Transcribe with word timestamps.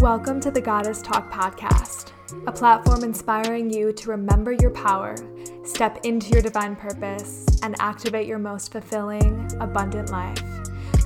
Welcome 0.00 0.40
to 0.40 0.50
the 0.50 0.60
Goddess 0.60 1.02
Talk 1.02 1.30
podcast, 1.30 2.10
a 2.48 2.52
platform 2.52 3.04
inspiring 3.04 3.70
you 3.70 3.92
to 3.92 4.10
remember 4.10 4.50
your 4.50 4.70
power, 4.70 5.14
step 5.64 6.04
into 6.04 6.30
your 6.30 6.42
divine 6.42 6.74
purpose, 6.74 7.46
and 7.62 7.76
activate 7.78 8.26
your 8.26 8.40
most 8.40 8.72
fulfilling, 8.72 9.48
abundant 9.60 10.10
life. 10.10 10.42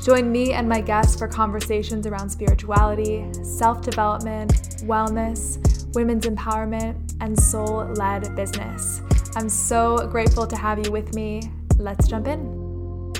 Join 0.03 0.33
me 0.33 0.53
and 0.53 0.67
my 0.67 0.81
guests 0.81 1.19
for 1.19 1.29
conversations 1.29 2.07
around 2.07 2.31
spirituality, 2.31 3.31
self 3.43 3.83
development, 3.83 4.53
wellness, 4.85 5.95
women's 5.95 6.25
empowerment, 6.25 7.15
and 7.21 7.39
soul 7.39 7.85
led 7.97 8.35
business. 8.35 9.03
I'm 9.37 9.51
so 9.51 10.09
grateful 10.11 10.47
to 10.47 10.57
have 10.57 10.79
you 10.87 10.91
with 10.91 11.15
me. 11.15 11.43
Let's 11.81 12.07
jump 12.09 12.27
in. 12.27 13.17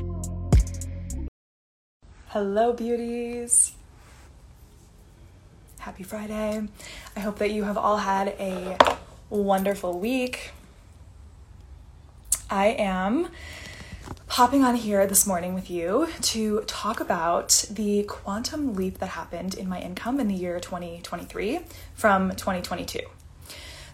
Hello, 2.27 2.75
beauties. 2.75 3.73
Happy 5.79 6.03
Friday. 6.03 6.69
I 7.17 7.21
hope 7.21 7.39
that 7.39 7.53
you 7.53 7.65
have 7.65 7.79
all 7.79 7.97
had 7.97 8.29
a 8.39 8.77
wonderful 9.31 9.99
week. 9.99 10.51
I 12.51 12.67
am 12.67 13.29
hopping 14.27 14.63
on 14.63 14.75
here 14.75 15.07
this 15.07 15.27
morning 15.27 15.55
with 15.55 15.71
you 15.71 16.09
to 16.21 16.61
talk 16.67 17.01
about 17.01 17.65
the 17.71 18.03
quantum 18.03 18.75
leap 18.75 18.99
that 18.99 19.09
happened 19.09 19.55
in 19.55 19.71
my 19.71 19.81
income 19.81 20.21
in 20.21 20.29
the 20.29 20.35
year 20.35 20.61
2023 20.61 21.61
from 21.95 22.33
2022. 22.33 23.01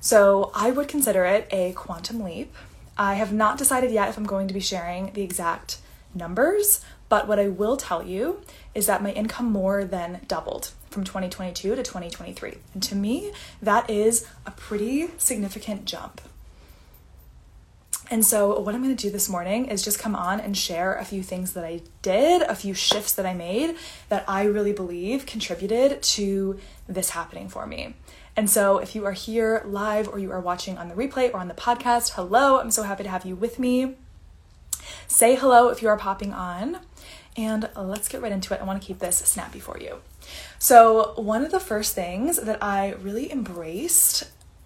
So, 0.00 0.50
I 0.56 0.72
would 0.72 0.88
consider 0.88 1.24
it 1.24 1.46
a 1.52 1.72
quantum 1.74 2.24
leap. 2.24 2.52
I 2.98 3.14
have 3.14 3.32
not 3.32 3.58
decided 3.58 3.90
yet 3.90 4.08
if 4.08 4.16
I'm 4.16 4.24
going 4.24 4.48
to 4.48 4.54
be 4.54 4.60
sharing 4.60 5.12
the 5.12 5.22
exact 5.22 5.78
numbers, 6.14 6.84
but 7.08 7.28
what 7.28 7.38
I 7.38 7.48
will 7.48 7.76
tell 7.76 8.02
you 8.02 8.40
is 8.74 8.86
that 8.86 9.02
my 9.02 9.12
income 9.12 9.50
more 9.50 9.84
than 9.84 10.22
doubled 10.26 10.72
from 10.90 11.04
2022 11.04 11.74
to 11.74 11.82
2023. 11.82 12.54
And 12.74 12.82
to 12.84 12.94
me, 12.94 13.32
that 13.60 13.88
is 13.90 14.26
a 14.46 14.50
pretty 14.50 15.08
significant 15.18 15.84
jump. 15.84 16.20
And 18.08 18.24
so, 18.24 18.60
what 18.60 18.74
I'm 18.74 18.82
going 18.84 18.96
to 18.96 19.02
do 19.02 19.10
this 19.10 19.28
morning 19.28 19.66
is 19.66 19.82
just 19.82 19.98
come 19.98 20.14
on 20.14 20.38
and 20.38 20.56
share 20.56 20.94
a 20.94 21.04
few 21.04 21.24
things 21.24 21.54
that 21.54 21.64
I 21.64 21.80
did, 22.02 22.42
a 22.42 22.54
few 22.54 22.72
shifts 22.72 23.12
that 23.14 23.26
I 23.26 23.34
made 23.34 23.74
that 24.10 24.24
I 24.28 24.44
really 24.44 24.72
believe 24.72 25.26
contributed 25.26 26.02
to 26.02 26.60
this 26.86 27.10
happening 27.10 27.48
for 27.48 27.66
me. 27.66 27.94
And 28.36 28.50
so, 28.50 28.76
if 28.78 28.94
you 28.94 29.06
are 29.06 29.12
here 29.12 29.62
live 29.64 30.08
or 30.08 30.18
you 30.18 30.30
are 30.30 30.40
watching 30.40 30.76
on 30.76 30.90
the 30.90 30.94
replay 30.94 31.32
or 31.32 31.38
on 31.38 31.48
the 31.48 31.54
podcast, 31.54 32.12
hello, 32.12 32.60
I'm 32.60 32.70
so 32.70 32.82
happy 32.82 33.02
to 33.02 33.08
have 33.08 33.24
you 33.24 33.34
with 33.34 33.58
me. 33.58 33.94
Say 35.06 35.36
hello 35.36 35.68
if 35.68 35.80
you 35.80 35.88
are 35.88 35.96
popping 35.96 36.34
on, 36.34 36.80
and 37.34 37.70
let's 37.74 38.08
get 38.08 38.20
right 38.20 38.32
into 38.32 38.52
it. 38.52 38.60
I 38.60 38.64
want 38.64 38.80
to 38.80 38.86
keep 38.86 38.98
this 38.98 39.16
snappy 39.18 39.58
for 39.58 39.78
you. 39.78 40.00
So, 40.58 41.14
one 41.16 41.46
of 41.46 41.50
the 41.50 41.60
first 41.60 41.94
things 41.94 42.36
that 42.36 42.62
I 42.62 42.92
really 43.00 43.32
embraced 43.32 44.24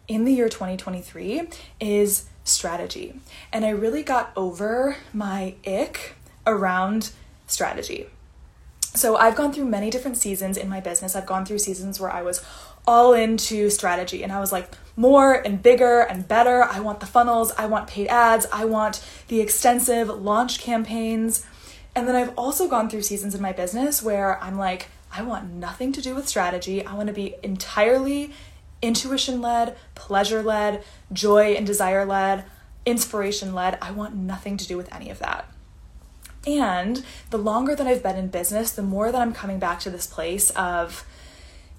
in 0.09 0.25
the 0.25 0.33
year 0.33 0.49
2023 0.49 1.49
is 1.79 2.27
strategy. 2.43 3.21
And 3.53 3.65
I 3.65 3.71
really 3.71 4.03
got 4.03 4.33
over 4.34 4.97
my 5.12 5.55
ick 5.65 6.17
around 6.45 7.12
strategy. 7.47 8.07
So, 8.95 9.17
I've 9.17 9.37
gone 9.37 9.53
through 9.53 9.67
many 9.67 9.91
different 9.91 10.17
seasons 10.17 10.57
in 10.57 10.69
my 10.69 10.81
business. 10.81 11.15
I've 11.15 11.27
gone 11.27 11.45
through 11.45 11.59
seasons 11.59 12.01
where 12.01 12.11
I 12.11 12.23
was 12.23 12.45
all 12.86 13.12
into 13.12 13.70
strategy 13.70 14.23
and 14.23 14.33
I 14.33 14.41
was 14.41 14.53
like, 14.53 14.70
more 14.97 15.33
and 15.34 15.62
bigger 15.62 16.00
and 16.00 16.28
better. 16.28 16.62
I 16.62 16.81
want 16.81 17.00
the 17.00 17.06
funnels, 17.06 17.53
I 17.53 17.67
want 17.67 17.89
paid 17.89 18.09
ads, 18.09 18.47
I 18.53 18.67
want 18.67 19.03
the 19.28 19.41
extensive 19.41 20.09
launch 20.09 20.61
campaigns. 20.61 21.47
And 21.95 22.06
then 22.06 22.14
I've 22.14 22.37
also 22.37 22.69
gone 22.69 22.91
through 22.91 23.03
seasons 23.03 23.34
in 23.34 23.41
my 23.41 23.53
business 23.53 24.03
where 24.03 24.42
I'm 24.42 24.59
like, 24.59 24.89
I 25.12 25.22
want 25.22 25.53
nothing 25.53 25.93
to 25.93 26.03
do 26.03 26.15
with 26.15 26.28
strategy. 26.28 26.84
I 26.84 26.94
want 26.94 27.09
to 27.09 27.12
be 27.12 27.34
entirely 27.43 28.32
intuition 28.82 29.41
led, 29.41 29.76
pleasure 29.94 30.43
led, 30.43 30.84
joy 31.12 31.55
and 31.55 31.66
desire 31.66 32.05
led, 32.05 32.44
inspiration 32.87 33.55
led. 33.55 33.78
I 33.82 33.91
want 33.91 34.15
nothing 34.15 34.56
to 34.56 34.66
do 34.66 34.76
with 34.76 34.93
any 34.94 35.10
of 35.10 35.19
that. 35.19 35.50
And 36.47 37.05
the 37.31 37.38
longer 37.38 37.75
that 37.75 37.87
I've 37.87 38.03
been 38.03 38.16
in 38.16 38.28
business, 38.28 38.71
the 38.71 38.82
more 38.82 39.12
that 39.12 39.21
I'm 39.21 39.32
coming 39.32 39.59
back 39.59 39.81
to 39.81 39.91
this 39.91 40.06
place 40.06 40.50
of 40.50 41.05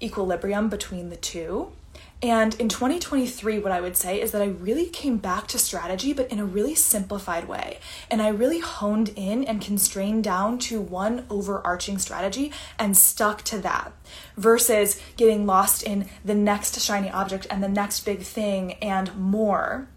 equilibrium 0.02 0.68
between 0.68 1.08
the 1.08 1.16
two. 1.16 1.72
And 2.22 2.54
in 2.60 2.68
2023, 2.68 3.58
what 3.58 3.72
I 3.72 3.80
would 3.80 3.96
say 3.96 4.20
is 4.20 4.30
that 4.30 4.40
I 4.40 4.46
really 4.46 4.86
came 4.86 5.16
back 5.16 5.48
to 5.48 5.58
strategy, 5.58 6.12
but 6.12 6.30
in 6.30 6.38
a 6.38 6.44
really 6.44 6.76
simplified 6.76 7.48
way. 7.48 7.80
And 8.12 8.22
I 8.22 8.28
really 8.28 8.60
honed 8.60 9.08
in 9.16 9.42
and 9.42 9.60
constrained 9.60 10.22
down 10.22 10.58
to 10.60 10.80
one 10.80 11.26
overarching 11.28 11.98
strategy 11.98 12.52
and 12.78 12.96
stuck 12.96 13.42
to 13.42 13.58
that 13.58 13.92
versus 14.36 15.00
getting 15.16 15.46
lost 15.46 15.82
in 15.82 16.08
the 16.24 16.36
next 16.36 16.80
shiny 16.80 17.10
object 17.10 17.48
and 17.50 17.60
the 17.60 17.68
next 17.68 18.04
big 18.04 18.20
thing 18.20 18.74
and 18.74 19.14
more 19.16 19.88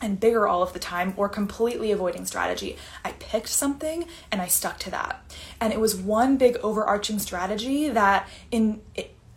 and 0.00 0.20
bigger 0.20 0.46
all 0.46 0.62
of 0.62 0.72
the 0.74 0.78
time 0.78 1.12
or 1.16 1.28
completely 1.28 1.90
avoiding 1.90 2.24
strategy. 2.24 2.76
I 3.04 3.12
picked 3.12 3.48
something 3.48 4.06
and 4.30 4.40
I 4.40 4.46
stuck 4.46 4.78
to 4.80 4.90
that. 4.92 5.20
And 5.60 5.72
it 5.72 5.80
was 5.80 5.96
one 5.96 6.36
big 6.36 6.56
overarching 6.58 7.18
strategy 7.18 7.88
that 7.88 8.28
in 8.52 8.80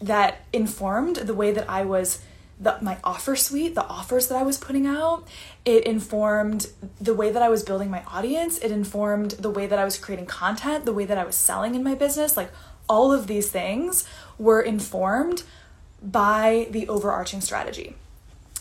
that 0.01 0.45
informed 0.51 1.17
the 1.17 1.33
way 1.33 1.51
that 1.51 1.69
I 1.69 1.83
was 1.83 2.21
the, 2.59 2.77
my 2.79 2.97
offer 3.03 3.35
suite, 3.35 3.73
the 3.73 3.85
offers 3.85 4.27
that 4.27 4.37
I 4.37 4.43
was 4.43 4.57
putting 4.57 4.85
out. 4.85 5.27
It 5.65 5.83
informed 5.85 6.69
the 6.99 7.13
way 7.13 7.31
that 7.31 7.41
I 7.41 7.49
was 7.49 7.63
building 7.63 7.89
my 7.89 8.03
audience. 8.05 8.59
It 8.59 8.71
informed 8.71 9.31
the 9.31 9.49
way 9.49 9.65
that 9.65 9.79
I 9.79 9.83
was 9.83 9.97
creating 9.97 10.27
content, 10.27 10.85
the 10.85 10.93
way 10.93 11.05
that 11.05 11.17
I 11.17 11.25
was 11.25 11.35
selling 11.35 11.73
in 11.73 11.83
my 11.83 11.95
business. 11.95 12.37
Like 12.37 12.51
all 12.87 13.11
of 13.11 13.25
these 13.25 13.49
things 13.49 14.07
were 14.37 14.61
informed 14.61 15.43
by 16.03 16.67
the 16.69 16.87
overarching 16.87 17.41
strategy. 17.41 17.95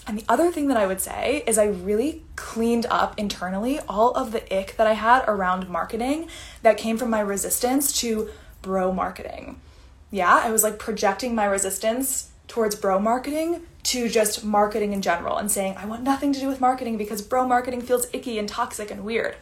And 0.07 0.19
the 0.19 0.25
other 0.28 0.51
thing 0.51 0.69
that 0.69 0.78
I 0.78 0.87
would 0.87 1.01
say 1.01 1.45
is 1.47 1.59
I 1.59 1.67
really 1.67 2.22
cleaned 2.37 2.87
up 2.87 3.19
internally 3.19 3.81
all 3.81 4.12
of 4.12 4.33
the 4.33 4.43
ick 4.55 4.77
that 4.77 4.87
I 4.87 4.95
had 4.95 5.25
around 5.28 5.69
marketing 5.69 6.28
that 6.62 6.78
came 6.78 6.97
from 6.97 7.11
my 7.11 7.21
resistance 7.21 7.93
to 8.01 8.31
bro 8.62 8.93
marketing 8.93 9.61
yeah, 10.10 10.41
I 10.43 10.50
was 10.50 10.62
like 10.62 10.78
projecting 10.78 11.34
my 11.34 11.44
resistance 11.44 12.31
towards 12.48 12.75
bro 12.75 12.98
marketing 12.98 13.62
to 13.84 14.09
just 14.09 14.44
marketing 14.44 14.93
in 14.93 15.03
general 15.03 15.37
and 15.37 15.50
saying, 15.50 15.76
I 15.76 15.87
want 15.87 16.03
nothing 16.03 16.32
to 16.32 16.41
do 16.41 16.48
with 16.48 16.60
marketing 16.60 16.97
because 16.98 17.22
bro 17.22 17.47
marketing 17.47 17.81
feels 17.81 18.06
icky 18.12 18.38
and 18.38 18.48
toxic 18.48 18.91
and 18.91 19.04
weird. 19.04 19.37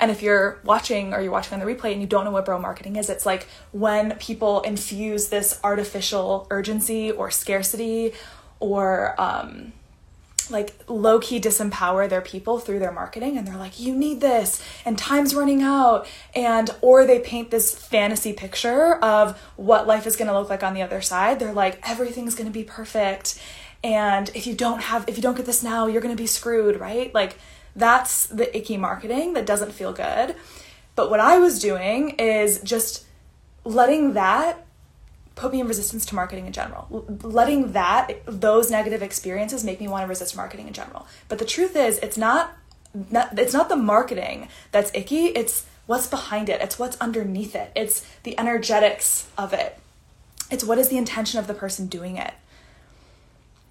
And 0.00 0.10
if 0.10 0.22
you're 0.22 0.58
watching 0.64 1.14
or 1.14 1.20
you're 1.20 1.30
watching 1.30 1.54
on 1.54 1.64
the 1.64 1.72
replay 1.72 1.92
and 1.92 2.00
you 2.00 2.08
don't 2.08 2.24
know 2.24 2.32
what 2.32 2.44
bro 2.44 2.58
marketing 2.58 2.96
is, 2.96 3.08
it's 3.08 3.24
like 3.24 3.46
when 3.70 4.16
people 4.16 4.60
infuse 4.62 5.28
this 5.28 5.60
artificial 5.62 6.48
urgency 6.50 7.12
or 7.12 7.30
scarcity 7.30 8.12
or 8.58 9.14
um, 9.20 9.72
like 10.50 10.74
low 10.88 11.18
key 11.18 11.40
disempower 11.40 12.08
their 12.08 12.20
people 12.20 12.58
through 12.58 12.78
their 12.78 12.92
marketing 12.92 13.36
and 13.36 13.46
they're 13.46 13.56
like 13.56 13.78
you 13.78 13.94
need 13.94 14.20
this 14.20 14.62
and 14.84 14.98
time's 14.98 15.34
running 15.34 15.62
out 15.62 16.06
and 16.34 16.70
or 16.80 17.06
they 17.06 17.18
paint 17.18 17.50
this 17.50 17.74
fantasy 17.74 18.32
picture 18.32 18.96
of 18.96 19.38
what 19.56 19.86
life 19.86 20.06
is 20.06 20.16
going 20.16 20.28
to 20.28 20.38
look 20.38 20.50
like 20.50 20.62
on 20.62 20.74
the 20.74 20.82
other 20.82 21.00
side. 21.00 21.38
They're 21.38 21.52
like 21.52 21.78
everything's 21.88 22.34
going 22.34 22.46
to 22.46 22.52
be 22.52 22.64
perfect 22.64 23.40
and 23.84 24.30
if 24.34 24.46
you 24.46 24.54
don't 24.54 24.82
have 24.82 25.08
if 25.08 25.16
you 25.16 25.22
don't 25.22 25.36
get 25.36 25.46
this 25.46 25.62
now 25.62 25.86
you're 25.86 26.02
going 26.02 26.16
to 26.16 26.22
be 26.22 26.26
screwed 26.26 26.78
right? 26.80 27.12
Like 27.14 27.38
that's 27.74 28.26
the 28.26 28.54
icky 28.56 28.76
marketing 28.76 29.34
that 29.34 29.46
doesn't 29.46 29.72
feel 29.72 29.92
good. 29.92 30.34
But 30.94 31.10
what 31.10 31.20
i 31.20 31.38
was 31.38 31.58
doing 31.58 32.10
is 32.10 32.60
just 32.60 33.06
letting 33.64 34.14
that 34.14 34.66
put 35.34 35.52
me 35.52 35.60
in 35.60 35.66
resistance 35.66 36.04
to 36.06 36.14
marketing 36.14 36.46
in 36.46 36.52
general. 36.52 37.06
letting 37.22 37.72
that 37.72 38.22
those 38.26 38.70
negative 38.70 39.02
experiences 39.02 39.64
make 39.64 39.80
me 39.80 39.88
want 39.88 40.02
to 40.04 40.08
resist 40.08 40.36
marketing 40.36 40.66
in 40.66 40.72
general. 40.72 41.06
But 41.28 41.38
the 41.38 41.44
truth 41.44 41.76
is, 41.76 41.98
it's 41.98 42.18
not, 42.18 42.52
not 43.10 43.38
it's 43.38 43.54
not 43.54 43.68
the 43.68 43.76
marketing 43.76 44.48
that's 44.70 44.90
icky. 44.94 45.26
It's 45.26 45.66
what's 45.86 46.06
behind 46.06 46.48
it. 46.48 46.60
It's 46.60 46.78
what's 46.78 46.96
underneath 46.98 47.54
it. 47.54 47.72
It's 47.74 48.06
the 48.22 48.38
energetics 48.38 49.28
of 49.38 49.52
it. 49.52 49.78
It's 50.50 50.64
what 50.64 50.78
is 50.78 50.88
the 50.88 50.98
intention 50.98 51.38
of 51.38 51.46
the 51.46 51.54
person 51.54 51.86
doing 51.86 52.16
it. 52.16 52.34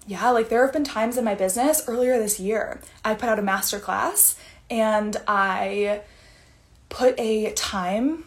Yeah, 0.06 0.30
like 0.30 0.48
there 0.48 0.64
have 0.64 0.72
been 0.72 0.84
times 0.84 1.16
in 1.16 1.24
my 1.24 1.36
business 1.36 1.82
earlier 1.86 2.18
this 2.18 2.40
year, 2.40 2.80
I 3.04 3.14
put 3.14 3.28
out 3.28 3.38
a 3.38 3.42
master 3.42 3.78
class 3.78 4.36
and 4.68 5.16
I 5.28 6.00
put 6.88 7.14
a 7.18 7.52
time 7.52 8.24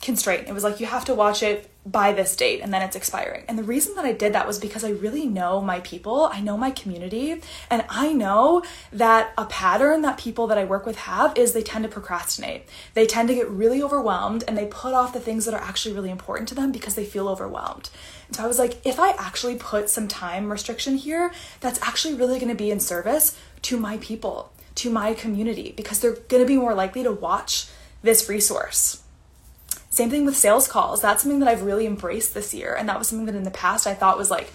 constraint. 0.00 0.48
It 0.48 0.54
was 0.54 0.64
like 0.64 0.80
you 0.80 0.86
have 0.86 1.04
to 1.06 1.14
watch 1.14 1.42
it 1.42 1.70
by 1.90 2.12
this 2.12 2.34
date 2.36 2.60
and 2.60 2.72
then 2.72 2.82
it's 2.82 2.96
expiring. 2.96 3.44
And 3.48 3.58
the 3.58 3.62
reason 3.62 3.94
that 3.94 4.04
I 4.04 4.12
did 4.12 4.32
that 4.32 4.46
was 4.46 4.58
because 4.58 4.84
I 4.84 4.90
really 4.90 5.26
know 5.26 5.60
my 5.60 5.80
people, 5.80 6.28
I 6.32 6.40
know 6.40 6.56
my 6.56 6.70
community, 6.70 7.40
and 7.70 7.84
I 7.88 8.12
know 8.12 8.62
that 8.92 9.32
a 9.38 9.46
pattern 9.46 10.02
that 10.02 10.18
people 10.18 10.46
that 10.48 10.58
I 10.58 10.64
work 10.64 10.86
with 10.86 10.96
have 10.96 11.36
is 11.36 11.52
they 11.52 11.62
tend 11.62 11.84
to 11.84 11.90
procrastinate. 11.90 12.68
They 12.94 13.06
tend 13.06 13.28
to 13.28 13.34
get 13.34 13.48
really 13.48 13.82
overwhelmed 13.82 14.44
and 14.46 14.56
they 14.56 14.66
put 14.66 14.94
off 14.94 15.12
the 15.12 15.20
things 15.20 15.44
that 15.44 15.54
are 15.54 15.60
actually 15.60 15.94
really 15.94 16.10
important 16.10 16.48
to 16.48 16.54
them 16.54 16.72
because 16.72 16.94
they 16.94 17.04
feel 17.04 17.28
overwhelmed. 17.28 17.90
And 18.26 18.36
so 18.36 18.44
I 18.44 18.46
was 18.46 18.58
like, 18.58 18.84
if 18.86 19.00
I 19.00 19.10
actually 19.18 19.56
put 19.56 19.88
some 19.88 20.08
time 20.08 20.50
restriction 20.50 20.96
here, 20.96 21.32
that's 21.60 21.80
actually 21.82 22.14
really 22.14 22.38
going 22.38 22.50
to 22.50 22.54
be 22.54 22.70
in 22.70 22.80
service 22.80 23.38
to 23.62 23.78
my 23.78 23.96
people 23.98 24.52
to 24.78 24.90
my 24.90 25.12
community 25.12 25.74
because 25.76 25.98
they're 25.98 26.12
going 26.12 26.42
to 26.42 26.46
be 26.46 26.56
more 26.56 26.72
likely 26.72 27.02
to 27.02 27.10
watch 27.10 27.66
this 28.02 28.28
resource. 28.28 29.02
Same 29.98 30.10
thing 30.10 30.24
with 30.24 30.36
sales 30.36 30.68
calls. 30.68 31.02
That's 31.02 31.24
something 31.24 31.40
that 31.40 31.48
I've 31.48 31.64
really 31.64 31.84
embraced 31.84 32.32
this 32.32 32.54
year. 32.54 32.72
And 32.72 32.88
that 32.88 33.00
was 33.00 33.08
something 33.08 33.26
that 33.26 33.34
in 33.34 33.42
the 33.42 33.50
past 33.50 33.84
I 33.84 33.94
thought 33.94 34.16
was 34.16 34.30
like 34.30 34.52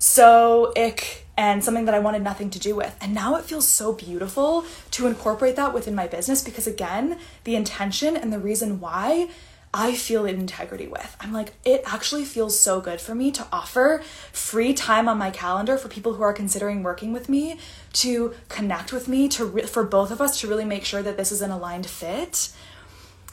so 0.00 0.72
ick 0.76 1.28
and 1.36 1.62
something 1.62 1.84
that 1.84 1.94
I 1.94 2.00
wanted 2.00 2.22
nothing 2.22 2.50
to 2.50 2.58
do 2.58 2.74
with. 2.74 2.96
And 3.00 3.14
now 3.14 3.36
it 3.36 3.44
feels 3.44 3.68
so 3.68 3.92
beautiful 3.92 4.64
to 4.90 5.06
incorporate 5.06 5.54
that 5.54 5.72
within 5.72 5.94
my 5.94 6.08
business 6.08 6.42
because, 6.42 6.66
again, 6.66 7.20
the 7.44 7.54
intention 7.54 8.16
and 8.16 8.32
the 8.32 8.40
reason 8.40 8.80
why 8.80 9.28
I 9.72 9.94
feel 9.94 10.26
in 10.26 10.40
integrity 10.40 10.88
with. 10.88 11.16
I'm 11.20 11.32
like, 11.32 11.52
it 11.64 11.84
actually 11.86 12.24
feels 12.24 12.58
so 12.58 12.80
good 12.80 13.00
for 13.00 13.14
me 13.14 13.30
to 13.30 13.46
offer 13.52 14.02
free 14.32 14.74
time 14.74 15.08
on 15.08 15.18
my 15.18 15.30
calendar 15.30 15.78
for 15.78 15.86
people 15.86 16.14
who 16.14 16.24
are 16.24 16.32
considering 16.32 16.82
working 16.82 17.12
with 17.12 17.28
me 17.28 17.60
to 17.92 18.34
connect 18.48 18.92
with 18.92 19.06
me, 19.06 19.28
to 19.28 19.44
re- 19.44 19.66
for 19.66 19.84
both 19.84 20.10
of 20.10 20.20
us 20.20 20.40
to 20.40 20.48
really 20.48 20.64
make 20.64 20.84
sure 20.84 21.04
that 21.04 21.16
this 21.16 21.30
is 21.30 21.42
an 21.42 21.52
aligned 21.52 21.86
fit 21.86 22.50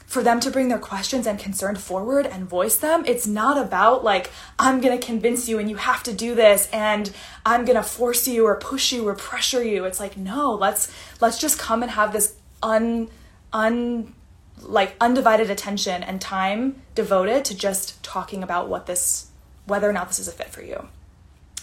for 0.08 0.22
them 0.22 0.40
to 0.40 0.50
bring 0.50 0.68
their 0.68 0.78
questions 0.78 1.26
and 1.26 1.38
concerns 1.38 1.78
forward 1.78 2.26
and 2.26 2.48
voice 2.48 2.76
them. 2.76 3.04
It's 3.06 3.26
not 3.26 3.58
about 3.58 4.02
like, 4.02 4.30
I'm 4.58 4.80
gonna 4.80 4.98
convince 4.98 5.50
you 5.50 5.58
and 5.58 5.68
you 5.68 5.76
have 5.76 6.02
to 6.04 6.14
do 6.14 6.34
this 6.34 6.66
and 6.72 7.12
I'm 7.44 7.66
gonna 7.66 7.82
force 7.82 8.26
you 8.26 8.46
or 8.46 8.56
push 8.56 8.90
you 8.90 9.06
or 9.06 9.14
pressure 9.14 9.62
you. 9.62 9.84
It's 9.84 10.00
like, 10.00 10.16
no, 10.16 10.54
let's 10.54 10.90
let's 11.20 11.38
just 11.38 11.58
come 11.58 11.82
and 11.82 11.92
have 11.92 12.14
this 12.14 12.34
un 12.62 13.10
un 13.52 14.14
like 14.62 14.96
undivided 14.98 15.50
attention 15.50 16.02
and 16.02 16.22
time 16.22 16.80
devoted 16.94 17.44
to 17.44 17.54
just 17.54 18.02
talking 18.02 18.42
about 18.42 18.66
what 18.66 18.86
this 18.86 19.26
whether 19.66 19.88
or 19.88 19.92
not 19.92 20.08
this 20.08 20.18
is 20.18 20.26
a 20.26 20.32
fit 20.32 20.48
for 20.48 20.62
you. 20.62 20.88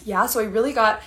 Yeah, 0.03 0.27
so 0.27 0.39
I 0.39 0.43
really 0.43 0.71
got 0.71 1.01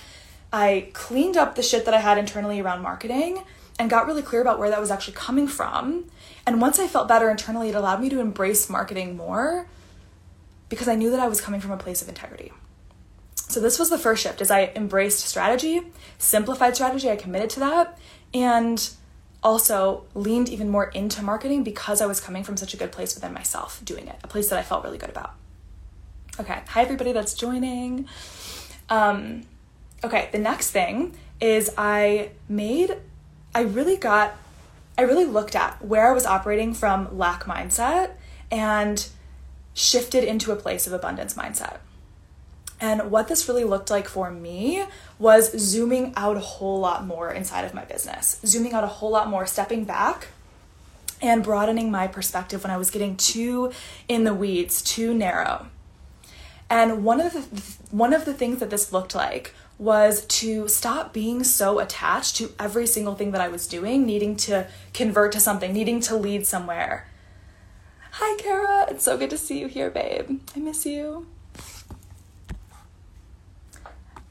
I 0.51 0.89
cleaned 0.91 1.37
up 1.37 1.55
the 1.55 1.63
shit 1.63 1.85
that 1.85 1.93
I 1.93 2.01
had 2.01 2.17
internally 2.17 2.59
around 2.59 2.81
marketing 2.81 3.43
and 3.79 3.89
got 3.89 4.07
really 4.07 4.23
clear 4.23 4.41
about 4.41 4.59
where 4.59 4.69
that 4.69 4.81
was 4.81 4.91
actually 4.91 5.13
coming 5.13 5.47
from 5.47 6.11
and 6.49 6.59
once 6.59 6.79
I 6.79 6.87
felt 6.87 7.07
better 7.07 7.29
internally, 7.29 7.69
it 7.69 7.75
allowed 7.75 8.01
me 8.01 8.09
to 8.09 8.19
embrace 8.19 8.71
marketing 8.71 9.15
more 9.15 9.67
because 10.67 10.87
I 10.87 10.95
knew 10.95 11.11
that 11.11 11.19
I 11.19 11.27
was 11.27 11.41
coming 11.41 11.61
from 11.61 11.69
a 11.69 11.77
place 11.77 12.01
of 12.01 12.09
integrity. 12.09 12.51
So 13.35 13.59
this 13.59 13.77
was 13.77 13.91
the 13.91 13.99
first 13.99 14.23
shift 14.23 14.41
as 14.41 14.49
I 14.49 14.71
embraced 14.75 15.19
strategy, 15.19 15.81
simplified 16.17 16.73
strategy, 16.73 17.07
I 17.07 17.17
committed 17.17 17.51
to 17.51 17.59
that, 17.59 17.99
and 18.33 18.89
also 19.43 20.05
leaned 20.15 20.49
even 20.49 20.69
more 20.69 20.85
into 20.85 21.21
marketing 21.21 21.63
because 21.63 22.01
I 22.01 22.07
was 22.07 22.19
coming 22.19 22.43
from 22.43 22.57
such 22.57 22.73
a 22.73 22.77
good 22.77 22.91
place 22.91 23.13
within 23.13 23.31
myself 23.31 23.79
doing 23.85 24.07
it, 24.07 24.15
a 24.23 24.27
place 24.27 24.49
that 24.49 24.57
I 24.57 24.63
felt 24.63 24.83
really 24.83 24.97
good 24.97 25.11
about. 25.11 25.35
Okay, 26.39 26.61
hi 26.69 26.81
everybody 26.81 27.11
that's 27.11 27.35
joining. 27.35 28.07
Um, 28.89 29.43
okay, 30.03 30.29
the 30.31 30.39
next 30.39 30.71
thing 30.71 31.15
is 31.39 31.71
I 31.77 32.31
made, 32.47 32.97
I 33.53 33.61
really 33.61 33.97
got 33.97 34.35
I 34.99 35.03
really 35.03 35.23
looked 35.23 35.55
at 35.55 35.81
where 35.81 36.09
I 36.09 36.11
was 36.11 36.25
operating 36.25 36.73
from 36.73 37.17
lack 37.17 37.45
mindset 37.45 38.11
and 38.51 39.07
shifted 39.73 40.25
into 40.25 40.51
a 40.51 40.57
place 40.57 40.87
of 40.87 40.91
abundance 40.91 41.35
mindset. 41.35 41.77
And 42.81 43.09
what 43.09 43.29
this 43.29 43.47
really 43.47 43.63
looked 43.63 43.89
like 43.89 44.09
for 44.09 44.29
me 44.29 44.83
was 45.17 45.57
zooming 45.57 46.11
out 46.17 46.35
a 46.35 46.41
whole 46.41 46.81
lot 46.81 47.07
more 47.07 47.31
inside 47.31 47.63
of 47.63 47.73
my 47.73 47.85
business, 47.85 48.41
zooming 48.45 48.73
out 48.73 48.83
a 48.83 48.87
whole 48.87 49.11
lot 49.11 49.29
more, 49.29 49.45
stepping 49.45 49.85
back 49.85 50.27
and 51.21 51.45
broadening 51.45 51.89
my 51.89 52.05
perspective 52.05 52.61
when 52.61 52.71
I 52.71 52.75
was 52.75 52.91
getting 52.91 53.15
too 53.15 53.71
in 54.09 54.25
the 54.25 54.33
weeds, 54.33 54.81
too 54.81 55.13
narrow. 55.13 55.67
And 56.69 57.05
one 57.05 57.21
of 57.21 57.31
the 57.31 57.39
one 57.89 58.13
of 58.13 58.25
the 58.25 58.33
things 58.33 58.59
that 58.59 58.69
this 58.69 58.91
looked 58.91 59.15
like 59.15 59.55
was 59.79 60.25
to 60.25 60.67
stop 60.67 61.13
being 61.13 61.43
so 61.43 61.79
attached 61.79 62.35
to 62.35 62.51
every 62.59 62.85
single 62.85 63.15
thing 63.15 63.31
that 63.31 63.41
I 63.41 63.47
was 63.47 63.65
doing, 63.65 64.05
needing 64.05 64.35
to 64.35 64.67
convert 64.93 65.31
to 65.31 65.39
something, 65.39 65.71
needing 65.71 66.01
to 66.01 66.15
lead 66.15 66.45
somewhere. 66.45 67.07
Hi, 68.11 68.37
Kara. 68.41 68.85
It's 68.89 69.05
so 69.05 69.17
good 69.17 69.29
to 69.29 69.37
see 69.37 69.59
you 69.59 69.67
here, 69.67 69.89
babe. 69.89 70.41
I 70.53 70.59
miss 70.59 70.85
you. 70.85 71.27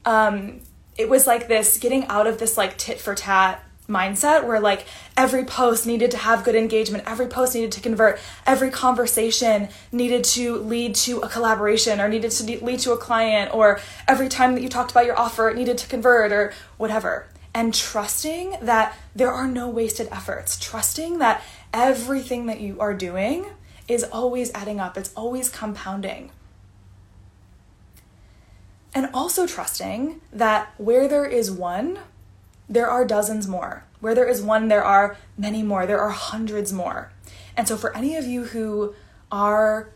Um, 0.05 0.61
it 0.97 1.09
was 1.09 1.25
like 1.25 1.47
this 1.47 1.79
getting 1.79 2.05
out 2.05 2.27
of 2.27 2.37
this 2.37 2.55
like 2.55 2.77
tit 2.77 2.99
for 2.99 3.15
tat 3.15 3.63
mindset 3.89 4.45
where 4.45 4.59
like 4.59 4.85
every 5.17 5.43
post 5.43 5.85
needed 5.85 6.11
to 6.11 6.17
have 6.17 6.43
good 6.43 6.55
engagement, 6.55 7.03
every 7.07 7.27
post 7.27 7.55
needed 7.55 7.71
to 7.73 7.81
convert, 7.81 8.19
every 8.45 8.69
conversation 8.69 9.67
needed 9.91 10.23
to 10.23 10.57
lead 10.57 10.95
to 10.95 11.19
a 11.19 11.27
collaboration 11.27 11.99
or 11.99 12.07
needed 12.07 12.31
to 12.31 12.63
lead 12.63 12.79
to 12.79 12.93
a 12.93 12.97
client, 12.97 13.53
or 13.53 13.79
every 14.07 14.29
time 14.29 14.53
that 14.53 14.61
you 14.61 14.69
talked 14.69 14.91
about 14.91 15.05
your 15.05 15.19
offer, 15.19 15.49
it 15.49 15.57
needed 15.57 15.77
to 15.77 15.87
convert 15.87 16.31
or 16.31 16.53
whatever. 16.77 17.27
And 17.53 17.73
trusting 17.73 18.57
that 18.61 18.95
there 19.15 19.31
are 19.31 19.47
no 19.47 19.67
wasted 19.67 20.07
efforts, 20.11 20.57
trusting 20.59 21.17
that 21.17 21.43
everything 21.73 22.45
that 22.45 22.61
you 22.61 22.79
are 22.79 22.93
doing 22.93 23.47
is 23.87 24.03
always 24.03 24.51
adding 24.53 24.79
up, 24.79 24.97
it's 24.97 25.11
always 25.15 25.49
compounding. 25.49 26.31
And 28.93 29.09
also 29.13 29.47
trusting 29.47 30.21
that 30.31 30.73
where 30.77 31.07
there 31.07 31.25
is 31.25 31.51
one, 31.51 31.99
there 32.69 32.89
are 32.89 33.03
dozens 33.03 33.47
more. 33.47 33.83
Where 33.99 34.15
there 34.15 34.27
is 34.27 34.41
one, 34.41 34.67
there 34.69 34.83
are 34.83 35.17
many 35.37 35.63
more. 35.63 35.85
There 35.85 35.99
are 35.99 36.11
hundreds 36.11 36.71
more. 36.71 37.11
And 37.57 37.67
so, 37.67 37.75
for 37.75 37.95
any 37.97 38.15
of 38.15 38.25
you 38.25 38.45
who 38.45 38.95
are 39.31 39.89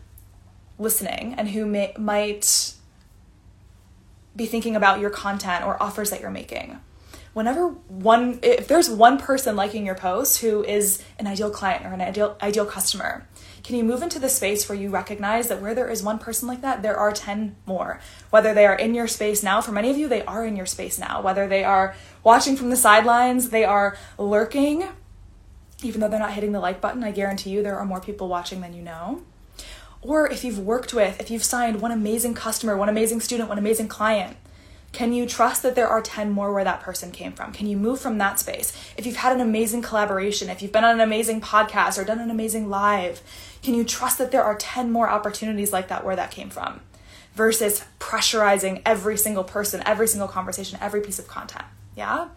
listening 0.78 1.34
and 1.38 1.50
who 1.50 1.64
may, 1.64 1.94
might 1.96 2.74
be 4.36 4.44
thinking 4.44 4.76
about 4.76 5.00
your 5.00 5.10
content 5.10 5.64
or 5.64 5.82
offers 5.82 6.10
that 6.10 6.20
you're 6.20 6.30
making, 6.30 6.80
whenever 7.34 7.68
one, 7.68 8.38
if 8.42 8.66
there's 8.66 8.88
one 8.88 9.18
person 9.18 9.54
liking 9.54 9.84
your 9.84 9.94
post 9.94 10.40
who 10.40 10.64
is 10.64 11.02
an 11.18 11.26
ideal 11.26 11.50
client 11.50 11.84
or 11.84 11.88
an 11.88 12.00
ideal 12.00 12.36
ideal 12.40 12.64
customer, 12.64 13.28
can 13.62 13.76
you 13.76 13.84
move 13.84 14.02
into 14.02 14.18
the 14.18 14.28
space 14.28 14.68
where 14.68 14.78
you 14.78 14.90
recognize 14.90 15.48
that 15.48 15.60
where 15.60 15.74
there 15.74 15.88
is 15.88 16.02
one 16.02 16.18
person 16.18 16.48
like 16.48 16.60
that, 16.62 16.82
there 16.82 16.96
are 16.96 17.12
10 17.12 17.56
more? 17.66 18.00
Whether 18.30 18.54
they 18.54 18.66
are 18.66 18.74
in 18.74 18.94
your 18.94 19.08
space 19.08 19.42
now, 19.42 19.60
for 19.60 19.72
many 19.72 19.90
of 19.90 19.96
you, 19.98 20.08
they 20.08 20.24
are 20.24 20.46
in 20.46 20.56
your 20.56 20.66
space 20.66 20.98
now. 20.98 21.20
Whether 21.20 21.46
they 21.48 21.64
are 21.64 21.94
watching 22.22 22.56
from 22.56 22.70
the 22.70 22.76
sidelines, 22.76 23.50
they 23.50 23.64
are 23.64 23.96
lurking, 24.18 24.84
even 25.82 26.00
though 26.00 26.08
they're 26.08 26.18
not 26.18 26.32
hitting 26.32 26.52
the 26.52 26.60
like 26.60 26.80
button, 26.80 27.02
I 27.02 27.10
guarantee 27.10 27.50
you 27.50 27.62
there 27.62 27.78
are 27.78 27.84
more 27.84 28.00
people 28.00 28.28
watching 28.28 28.60
than 28.60 28.74
you 28.74 28.82
know. 28.82 29.22
Or 30.02 30.30
if 30.30 30.44
you've 30.44 30.58
worked 30.58 30.92
with, 30.92 31.18
if 31.18 31.30
you've 31.30 31.44
signed 31.44 31.80
one 31.80 31.90
amazing 31.90 32.34
customer, 32.34 32.76
one 32.76 32.90
amazing 32.90 33.20
student, 33.20 33.48
one 33.48 33.58
amazing 33.58 33.88
client, 33.88 34.36
can 34.94 35.12
you 35.12 35.26
trust 35.26 35.64
that 35.64 35.74
there 35.74 35.88
are 35.88 36.00
10 36.00 36.30
more 36.30 36.52
where 36.54 36.62
that 36.62 36.80
person 36.80 37.10
came 37.10 37.32
from? 37.32 37.52
Can 37.52 37.66
you 37.66 37.76
move 37.76 38.00
from 38.00 38.18
that 38.18 38.38
space? 38.38 38.72
If 38.96 39.04
you've 39.04 39.16
had 39.16 39.32
an 39.32 39.40
amazing 39.40 39.82
collaboration, 39.82 40.48
if 40.48 40.62
you've 40.62 40.70
been 40.70 40.84
on 40.84 40.94
an 40.94 41.00
amazing 41.00 41.40
podcast 41.40 41.98
or 41.98 42.04
done 42.04 42.20
an 42.20 42.30
amazing 42.30 42.70
live, 42.70 43.20
can 43.60 43.74
you 43.74 43.82
trust 43.82 44.18
that 44.18 44.30
there 44.30 44.44
are 44.44 44.54
10 44.54 44.92
more 44.92 45.10
opportunities 45.10 45.72
like 45.72 45.88
that 45.88 46.04
where 46.04 46.14
that 46.14 46.30
came 46.30 46.48
from? 46.48 46.80
Versus 47.34 47.84
pressurizing 47.98 48.82
every 48.86 49.18
single 49.18 49.42
person, 49.42 49.82
every 49.84 50.06
single 50.06 50.28
conversation, 50.28 50.78
every 50.80 51.00
piece 51.00 51.18
of 51.18 51.26
content. 51.26 51.64
Yeah? 51.96 52.28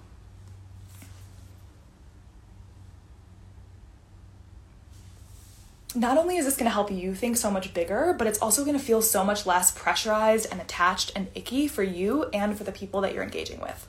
Not 5.95 6.17
only 6.17 6.37
is 6.37 6.45
this 6.45 6.57
going 6.57 6.65
to 6.65 6.73
help 6.73 6.91
you 6.91 7.15
think 7.15 7.37
so 7.37 7.49
much 7.49 7.73
bigger, 7.73 8.13
but 8.17 8.27
it's 8.27 8.39
also 8.39 8.63
going 8.65 8.77
to 8.77 8.83
feel 8.83 9.01
so 9.01 9.23
much 9.23 9.45
less 9.45 9.71
pressurized 9.71 10.47
and 10.51 10.59
attached 10.59 11.11
and 11.15 11.27
icky 11.33 11.67
for 11.67 11.83
you 11.83 12.25
and 12.33 12.57
for 12.57 12.63
the 12.63 12.71
people 12.71 13.01
that 13.01 13.13
you're 13.13 13.23
engaging 13.23 13.59
with. 13.59 13.87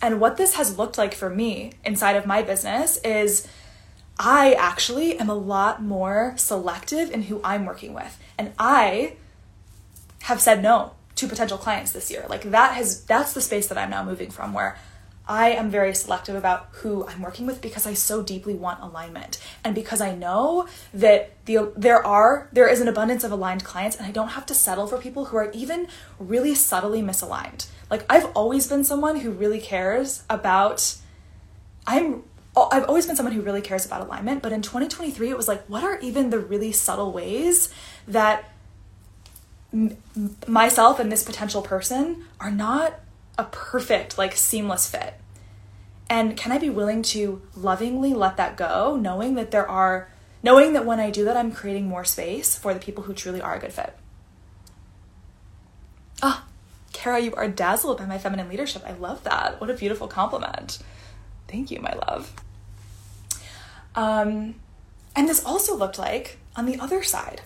And 0.00 0.20
what 0.20 0.36
this 0.36 0.54
has 0.54 0.76
looked 0.76 0.98
like 0.98 1.14
for 1.14 1.30
me 1.30 1.72
inside 1.84 2.16
of 2.16 2.26
my 2.26 2.42
business 2.42 2.96
is 2.98 3.46
I 4.18 4.54
actually 4.54 5.18
am 5.18 5.30
a 5.30 5.34
lot 5.34 5.80
more 5.80 6.34
selective 6.36 7.10
in 7.10 7.22
who 7.22 7.40
I'm 7.44 7.64
working 7.64 7.94
with. 7.94 8.18
And 8.36 8.52
I 8.58 9.14
have 10.22 10.40
said 10.40 10.62
no 10.62 10.92
to 11.16 11.28
potential 11.28 11.58
clients 11.58 11.92
this 11.92 12.10
year. 12.10 12.26
Like 12.28 12.42
that 12.50 12.74
has 12.74 13.04
that's 13.04 13.32
the 13.32 13.40
space 13.40 13.68
that 13.68 13.78
I'm 13.78 13.90
now 13.90 14.04
moving 14.04 14.30
from 14.30 14.52
where 14.52 14.76
I 15.32 15.52
am 15.52 15.70
very 15.70 15.94
selective 15.94 16.36
about 16.36 16.68
who 16.72 17.06
I'm 17.08 17.22
working 17.22 17.46
with 17.46 17.62
because 17.62 17.86
I 17.86 17.94
so 17.94 18.22
deeply 18.22 18.52
want 18.52 18.82
alignment 18.82 19.38
and 19.64 19.74
because 19.74 20.02
I 20.02 20.14
know 20.14 20.68
that 20.92 21.32
the 21.46 21.72
there 21.74 22.06
are 22.06 22.50
there 22.52 22.68
is 22.68 22.82
an 22.82 22.88
abundance 22.88 23.24
of 23.24 23.32
aligned 23.32 23.64
clients 23.64 23.96
and 23.96 24.06
I 24.06 24.10
don't 24.10 24.28
have 24.28 24.44
to 24.44 24.54
settle 24.54 24.86
for 24.86 24.98
people 24.98 25.24
who 25.26 25.38
are 25.38 25.50
even 25.52 25.88
really 26.18 26.54
subtly 26.54 27.00
misaligned. 27.00 27.66
Like 27.88 28.04
I've 28.10 28.26
always 28.34 28.66
been 28.66 28.84
someone 28.84 29.20
who 29.20 29.30
really 29.30 29.58
cares 29.58 30.22
about 30.28 30.96
I'm 31.86 32.24
I've 32.54 32.84
always 32.84 33.06
been 33.06 33.16
someone 33.16 33.32
who 33.34 33.40
really 33.40 33.62
cares 33.62 33.86
about 33.86 34.02
alignment, 34.02 34.42
but 34.42 34.52
in 34.52 34.60
2023 34.60 35.30
it 35.30 35.36
was 35.38 35.48
like 35.48 35.64
what 35.64 35.82
are 35.82 35.98
even 36.00 36.28
the 36.28 36.40
really 36.40 36.72
subtle 36.72 37.10
ways 37.10 37.72
that 38.06 38.52
m- 39.72 39.96
myself 40.46 41.00
and 41.00 41.10
this 41.10 41.22
potential 41.22 41.62
person 41.62 42.26
are 42.38 42.50
not 42.50 43.00
a 43.38 43.44
perfect, 43.44 44.18
like 44.18 44.36
seamless 44.36 44.90
fit? 44.90 45.14
And 46.12 46.36
can 46.36 46.52
I 46.52 46.58
be 46.58 46.68
willing 46.68 47.00
to 47.04 47.40
lovingly 47.56 48.12
let 48.12 48.36
that 48.36 48.58
go, 48.58 48.98
knowing 49.00 49.34
that 49.36 49.50
there 49.50 49.66
are, 49.66 50.10
knowing 50.42 50.74
that 50.74 50.84
when 50.84 51.00
I 51.00 51.08
do 51.08 51.24
that, 51.24 51.38
I'm 51.38 51.50
creating 51.50 51.86
more 51.86 52.04
space 52.04 52.54
for 52.54 52.74
the 52.74 52.80
people 52.80 53.04
who 53.04 53.14
truly 53.14 53.40
are 53.40 53.54
a 53.54 53.58
good 53.58 53.72
fit? 53.72 53.96
Ah, 56.22 56.44
oh, 56.44 56.48
Kara, 56.92 57.18
you 57.18 57.34
are 57.34 57.48
dazzled 57.48 57.96
by 57.96 58.04
my 58.04 58.18
feminine 58.18 58.50
leadership. 58.50 58.82
I 58.86 58.92
love 58.92 59.24
that. 59.24 59.58
What 59.58 59.70
a 59.70 59.74
beautiful 59.74 60.06
compliment. 60.06 60.80
Thank 61.48 61.70
you, 61.70 61.80
my 61.80 61.94
love. 62.06 62.30
Um, 63.94 64.56
and 65.16 65.26
this 65.26 65.42
also 65.42 65.74
looked 65.74 65.98
like 65.98 66.36
on 66.54 66.66
the 66.66 66.78
other 66.78 67.02
side. 67.02 67.40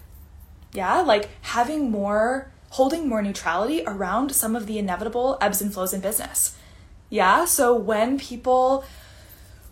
Yeah, 0.73 1.03
like 1.03 1.29
having 1.43 1.93
more, 1.93 2.51
holding 2.71 3.09
more 3.09 3.23
neutrality 3.23 3.85
around 3.87 4.35
some 4.35 4.57
of 4.57 4.67
the 4.67 4.77
inevitable 4.77 5.39
ebbs 5.41 5.63
and 5.63 5.73
flows 5.73 5.95
in 5.95 6.01
business. 6.01 6.57
Yeah, 7.09 7.45
so 7.45 7.75
when 7.75 8.19
people, 8.19 8.85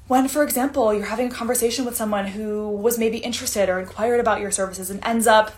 when, 0.07 0.29
for 0.29 0.43
example, 0.43 0.95
you're 0.95 1.07
having 1.07 1.29
a 1.29 1.35
conversation 1.35 1.85
with 1.85 1.97
someone 1.97 2.27
who 2.27 2.71
was 2.71 2.99
maybe 2.99 3.19
interested 3.19 3.69
or 3.69 3.81
inquired 3.81 4.21
about 4.21 4.41
your 4.41 4.51
services 4.51 4.91
and 4.91 5.05
ends 5.05 5.27
up 5.27 5.53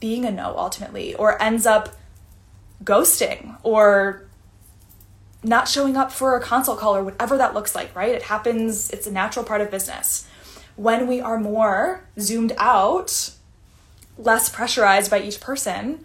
being 0.00 0.24
a 0.24 0.30
no 0.30 0.54
ultimately, 0.56 1.14
or 1.14 1.40
ends 1.42 1.66
up 1.66 1.96
ghosting 2.84 3.58
or 3.62 4.24
not 5.42 5.68
showing 5.68 5.96
up 5.96 6.10
for 6.10 6.36
a 6.36 6.40
consult 6.40 6.78
call 6.78 6.96
or 6.96 7.04
whatever 7.04 7.36
that 7.36 7.54
looks 7.54 7.74
like, 7.74 7.94
right? 7.94 8.14
It 8.14 8.22
happens, 8.22 8.90
it's 8.90 9.06
a 9.06 9.12
natural 9.12 9.44
part 9.44 9.60
of 9.60 9.70
business. 9.70 10.26
When 10.76 11.06
we 11.06 11.20
are 11.20 11.38
more 11.38 12.04
zoomed 12.18 12.52
out, 12.56 13.30
less 14.16 14.48
pressurized 14.48 15.10
by 15.10 15.20
each 15.20 15.40
person, 15.40 16.04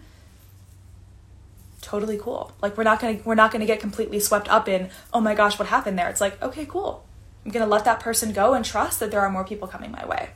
totally 1.84 2.18
cool. 2.18 2.52
Like 2.62 2.76
we're 2.76 2.84
not 2.84 2.98
going 2.98 3.18
to 3.18 3.24
we're 3.24 3.34
not 3.34 3.52
going 3.52 3.60
to 3.60 3.66
get 3.66 3.78
completely 3.78 4.18
swept 4.18 4.48
up 4.48 4.68
in, 4.68 4.90
"Oh 5.12 5.20
my 5.20 5.34
gosh, 5.34 5.58
what 5.58 5.68
happened 5.68 5.98
there?" 5.98 6.08
It's 6.08 6.20
like, 6.20 6.40
"Okay, 6.42 6.66
cool. 6.66 7.04
I'm 7.44 7.50
going 7.50 7.64
to 7.64 7.70
let 7.70 7.84
that 7.84 8.00
person 8.00 8.32
go 8.32 8.54
and 8.54 8.64
trust 8.64 9.00
that 9.00 9.10
there 9.10 9.20
are 9.20 9.30
more 9.30 9.44
people 9.44 9.68
coming 9.68 9.92
my 9.92 10.04
way." 10.06 10.30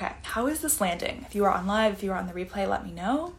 Okay, 0.00 0.12
how 0.22 0.46
is 0.46 0.60
this 0.60 0.80
landing? 0.80 1.24
If 1.26 1.34
you 1.34 1.44
are 1.44 1.50
on 1.50 1.66
live, 1.66 1.94
if 1.94 2.02
you 2.02 2.12
are 2.12 2.18
on 2.18 2.28
the 2.28 2.32
replay, 2.32 2.68
let 2.68 2.84
me 2.84 2.92
know. 2.92 3.34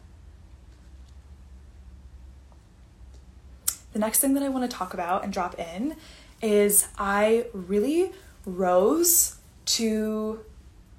The 3.92 3.98
next 3.98 4.20
thing 4.20 4.34
that 4.34 4.42
I 4.42 4.48
want 4.48 4.70
to 4.70 4.76
talk 4.76 4.92
about 4.92 5.24
and 5.24 5.32
drop 5.32 5.58
in 5.58 5.96
is 6.42 6.88
I 6.98 7.46
really 7.52 8.12
rose 8.44 9.36
to 9.66 10.44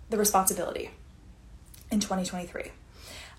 the 0.10 0.18
responsibility 0.18 0.92
in 1.92 2.00
2023. 2.00 2.72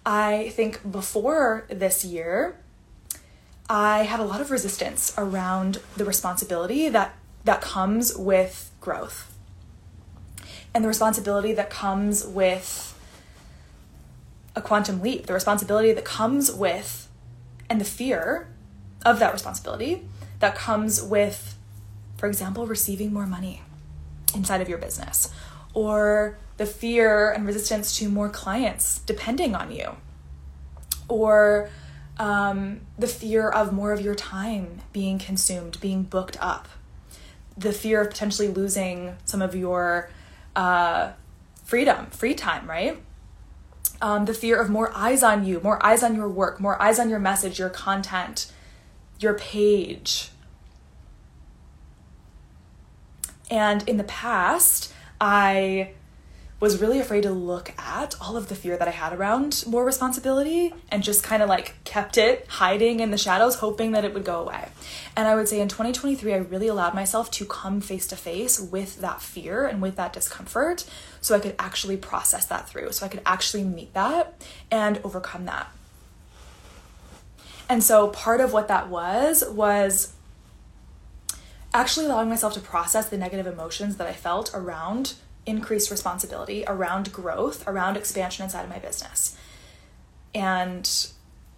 I 0.06 0.50
think 0.50 0.90
before 0.90 1.66
this 1.68 2.04
year, 2.04 2.56
I 3.68 4.04
had 4.04 4.20
a 4.20 4.22
lot 4.22 4.40
of 4.40 4.52
resistance 4.52 5.12
around 5.18 5.80
the 5.96 6.04
responsibility 6.04 6.88
that 6.88 7.16
that 7.44 7.60
comes 7.60 8.16
with 8.16 8.70
growth. 8.80 9.32
And 10.72 10.84
the 10.84 10.88
responsibility 10.88 11.52
that 11.54 11.70
comes 11.70 12.24
with 12.24 12.92
a 14.54 14.62
quantum 14.62 15.02
leap, 15.02 15.26
the 15.26 15.34
responsibility 15.34 15.92
that 15.92 16.04
comes 16.04 16.52
with 16.52 17.08
and 17.68 17.80
the 17.80 17.84
fear 17.84 18.48
of 19.04 19.18
that 19.18 19.32
responsibility 19.32 20.08
that 20.38 20.54
comes 20.54 21.02
with, 21.02 21.56
for 22.16 22.26
example, 22.26 22.66
receiving 22.66 23.12
more 23.12 23.26
money 23.26 23.62
inside 24.34 24.60
of 24.60 24.68
your 24.68 24.78
business, 24.78 25.32
or 25.74 26.38
the 26.56 26.66
fear 26.66 27.30
and 27.30 27.46
resistance 27.46 27.96
to 27.98 28.08
more 28.08 28.28
clients 28.28 29.00
depending 29.00 29.54
on 29.54 29.70
you, 29.70 29.96
or 31.08 31.68
um, 32.18 32.80
the 32.98 33.06
fear 33.06 33.48
of 33.48 33.72
more 33.72 33.92
of 33.92 34.00
your 34.00 34.14
time 34.14 34.80
being 34.92 35.18
consumed, 35.18 35.78
being 35.80 36.02
booked 36.02 36.36
up, 36.40 36.68
the 37.56 37.72
fear 37.72 38.00
of 38.00 38.10
potentially 38.10 38.48
losing 38.48 39.16
some 39.24 39.42
of 39.42 39.54
your 39.54 40.10
uh, 40.54 41.12
freedom, 41.64 42.06
free 42.06 42.34
time, 42.34 42.68
right? 42.68 42.98
Um, 44.00 44.24
the 44.26 44.34
fear 44.34 44.60
of 44.60 44.68
more 44.68 44.90
eyes 44.94 45.22
on 45.22 45.44
you, 45.44 45.60
more 45.62 45.84
eyes 45.84 46.02
on 46.02 46.14
your 46.14 46.28
work, 46.28 46.60
more 46.60 46.80
eyes 46.80 46.98
on 46.98 47.08
your 47.08 47.18
message, 47.18 47.58
your 47.58 47.70
content, 47.70 48.52
your 49.18 49.34
page. 49.34 50.30
And 53.50 53.88
in 53.88 53.96
the 53.96 54.04
past, 54.04 54.92
I 55.20 55.90
was 56.58 56.80
really 56.80 56.98
afraid 56.98 57.22
to 57.22 57.30
look 57.30 57.74
at 57.78 58.14
all 58.20 58.36
of 58.36 58.48
the 58.48 58.54
fear 58.54 58.78
that 58.78 58.88
I 58.88 58.92
had 58.92 59.12
around 59.12 59.62
more 59.66 59.84
responsibility 59.84 60.72
and 60.90 61.02
just 61.02 61.22
kind 61.22 61.42
of 61.42 61.50
like 61.50 61.74
kept 61.84 62.16
it 62.16 62.46
hiding 62.48 63.00
in 63.00 63.10
the 63.10 63.18
shadows, 63.18 63.56
hoping 63.56 63.92
that 63.92 64.06
it 64.06 64.14
would 64.14 64.24
go 64.24 64.40
away. 64.40 64.68
And 65.16 65.28
I 65.28 65.34
would 65.34 65.48
say 65.48 65.60
in 65.60 65.68
2023, 65.68 66.32
I 66.32 66.38
really 66.38 66.68
allowed 66.68 66.94
myself 66.94 67.30
to 67.32 67.44
come 67.44 67.82
face 67.82 68.06
to 68.06 68.16
face 68.16 68.58
with 68.58 69.00
that 69.02 69.20
fear 69.20 69.66
and 69.66 69.82
with 69.82 69.96
that 69.96 70.14
discomfort 70.14 70.88
so 71.20 71.34
I 71.34 71.40
could 71.40 71.54
actually 71.58 71.98
process 71.98 72.46
that 72.46 72.68
through, 72.68 72.92
so 72.92 73.04
I 73.04 73.10
could 73.10 73.22
actually 73.26 73.64
meet 73.64 73.92
that 73.92 74.42
and 74.70 74.98
overcome 75.04 75.44
that. 75.44 75.68
And 77.68 77.82
so 77.82 78.08
part 78.08 78.40
of 78.40 78.52
what 78.52 78.68
that 78.68 78.88
was 78.88 79.44
was 79.50 80.14
actually 81.74 82.06
allowing 82.06 82.30
myself 82.30 82.54
to 82.54 82.60
process 82.60 83.08
the 83.08 83.18
negative 83.18 83.46
emotions 83.46 83.96
that 83.96 84.06
I 84.06 84.12
felt 84.12 84.50
around 84.54 85.14
increased 85.46 85.90
responsibility, 85.90 86.64
around 86.66 87.12
growth, 87.12 87.66
around 87.66 87.96
expansion 87.96 88.44
inside 88.44 88.62
of 88.62 88.68
my 88.68 88.78
business. 88.78 89.36
And 90.34 90.88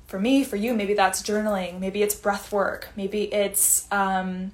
for 0.06 0.20
me, 0.20 0.44
for 0.44 0.56
you, 0.56 0.74
maybe 0.74 0.94
that's 0.94 1.22
journaling, 1.22 1.80
maybe 1.80 2.02
it's 2.02 2.14
breath 2.14 2.52
work, 2.52 2.88
maybe 2.96 3.32
it's 3.32 3.90
um, 3.92 4.52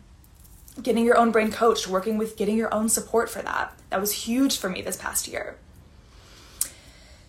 getting 0.82 1.04
your 1.04 1.16
own 1.16 1.30
brain 1.30 1.52
coached, 1.52 1.86
working 1.86 2.18
with 2.18 2.36
getting 2.36 2.56
your 2.56 2.72
own 2.72 2.88
support 2.88 3.28
for 3.28 3.42
that. 3.42 3.76
That 3.90 4.00
was 4.00 4.12
huge 4.12 4.58
for 4.58 4.68
me 4.68 4.82
this 4.82 4.96
past 4.96 5.28
year. 5.28 5.56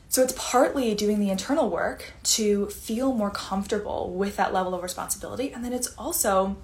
So 0.10 0.24
it's 0.24 0.34
partly 0.38 0.96
doing 0.96 1.20
the 1.20 1.30
internal 1.30 1.70
work 1.70 2.14
to 2.24 2.68
feel 2.68 3.14
more 3.14 3.30
comfortable 3.30 4.12
with 4.12 4.38
that 4.38 4.54
level 4.54 4.74
of 4.74 4.82
responsibility. 4.82 5.52
And 5.52 5.64
then 5.64 5.74
it's 5.74 5.94
also 5.98 6.56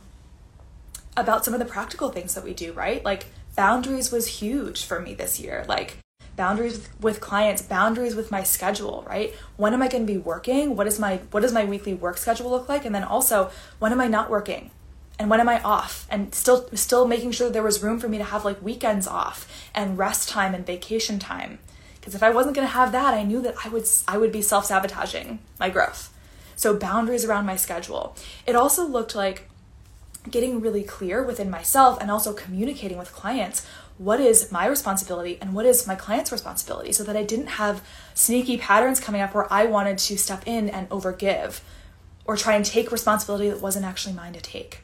about 1.17 1.43
some 1.43 1.53
of 1.53 1.59
the 1.59 1.65
practical 1.65 2.09
things 2.09 2.33
that 2.35 2.43
we 2.45 2.53
do, 2.53 2.71
right? 2.71 3.03
Like 3.03 3.25
boundaries 3.55 4.11
was 4.11 4.27
huge 4.27 4.85
for 4.85 4.99
me 4.99 5.13
this 5.13 5.39
year. 5.39 5.65
Like 5.67 5.97
boundaries 6.35 6.87
with, 6.99 7.19
clients, 7.19 7.61
boundaries 7.61 8.15
with 8.15 8.31
my 8.31 8.43
schedule, 8.43 9.03
right? 9.07 9.33
When 9.57 9.73
am 9.73 9.81
I 9.81 9.87
going 9.87 10.05
to 10.05 10.11
be 10.13 10.17
working? 10.17 10.75
What 10.75 10.87
is 10.87 10.99
my 10.99 11.17
what 11.31 11.41
does 11.41 11.53
my 11.53 11.65
weekly 11.65 11.93
work 11.93 12.17
schedule 12.17 12.49
look 12.49 12.69
like? 12.69 12.85
And 12.85 12.93
then 12.95 13.03
also, 13.03 13.51
when 13.79 13.91
am 13.91 14.01
I 14.01 14.07
not 14.07 14.29
working? 14.29 14.71
And 15.19 15.29
when 15.29 15.39
am 15.39 15.49
I 15.49 15.61
off? 15.61 16.07
And 16.09 16.33
still 16.33 16.69
still 16.73 17.07
making 17.07 17.31
sure 17.31 17.49
there 17.49 17.63
was 17.63 17.83
room 17.83 17.99
for 17.99 18.09
me 18.09 18.17
to 18.17 18.23
have 18.23 18.45
like 18.45 18.61
weekends 18.61 19.07
off 19.07 19.47
and 19.75 19.97
rest 19.97 20.29
time 20.29 20.55
and 20.55 20.65
vacation 20.65 21.19
time 21.19 21.59
because 22.01 22.15
if 22.15 22.23
I 22.23 22.31
wasn't 22.31 22.55
going 22.55 22.67
to 22.67 22.73
have 22.73 22.91
that, 22.93 23.13
I 23.13 23.21
knew 23.21 23.41
that 23.43 23.55
I 23.63 23.69
would 23.69 23.87
I 24.07 24.17
would 24.17 24.31
be 24.31 24.41
self-sabotaging 24.41 25.39
my 25.59 25.69
growth. 25.69 26.11
So 26.55 26.75
boundaries 26.75 27.23
around 27.23 27.45
my 27.45 27.55
schedule. 27.55 28.15
It 28.47 28.55
also 28.55 28.85
looked 28.85 29.15
like 29.15 29.47
getting 30.29 30.61
really 30.61 30.83
clear 30.83 31.23
within 31.23 31.49
myself 31.49 31.97
and 31.99 32.11
also 32.11 32.33
communicating 32.33 32.97
with 32.97 33.11
clients 33.11 33.65
what 33.97 34.19
is 34.19 34.51
my 34.51 34.65
responsibility 34.65 35.37
and 35.41 35.53
what 35.53 35.65
is 35.65 35.85
my 35.87 35.95
client's 35.95 36.31
responsibility 36.31 36.91
so 36.91 37.03
that 37.03 37.15
I 37.15 37.23
didn't 37.23 37.47
have 37.47 37.83
sneaky 38.13 38.57
patterns 38.57 38.99
coming 38.99 39.21
up 39.21 39.33
where 39.33 39.51
I 39.51 39.65
wanted 39.65 39.97
to 39.99 40.17
step 40.17 40.43
in 40.45 40.69
and 40.69 40.89
overgive 40.89 41.61
or 42.25 42.37
try 42.37 42.55
and 42.55 42.65
take 42.65 42.91
responsibility 42.91 43.49
that 43.49 43.61
wasn't 43.61 43.85
actually 43.85 44.13
mine 44.13 44.33
to 44.33 44.41
take. 44.41 44.81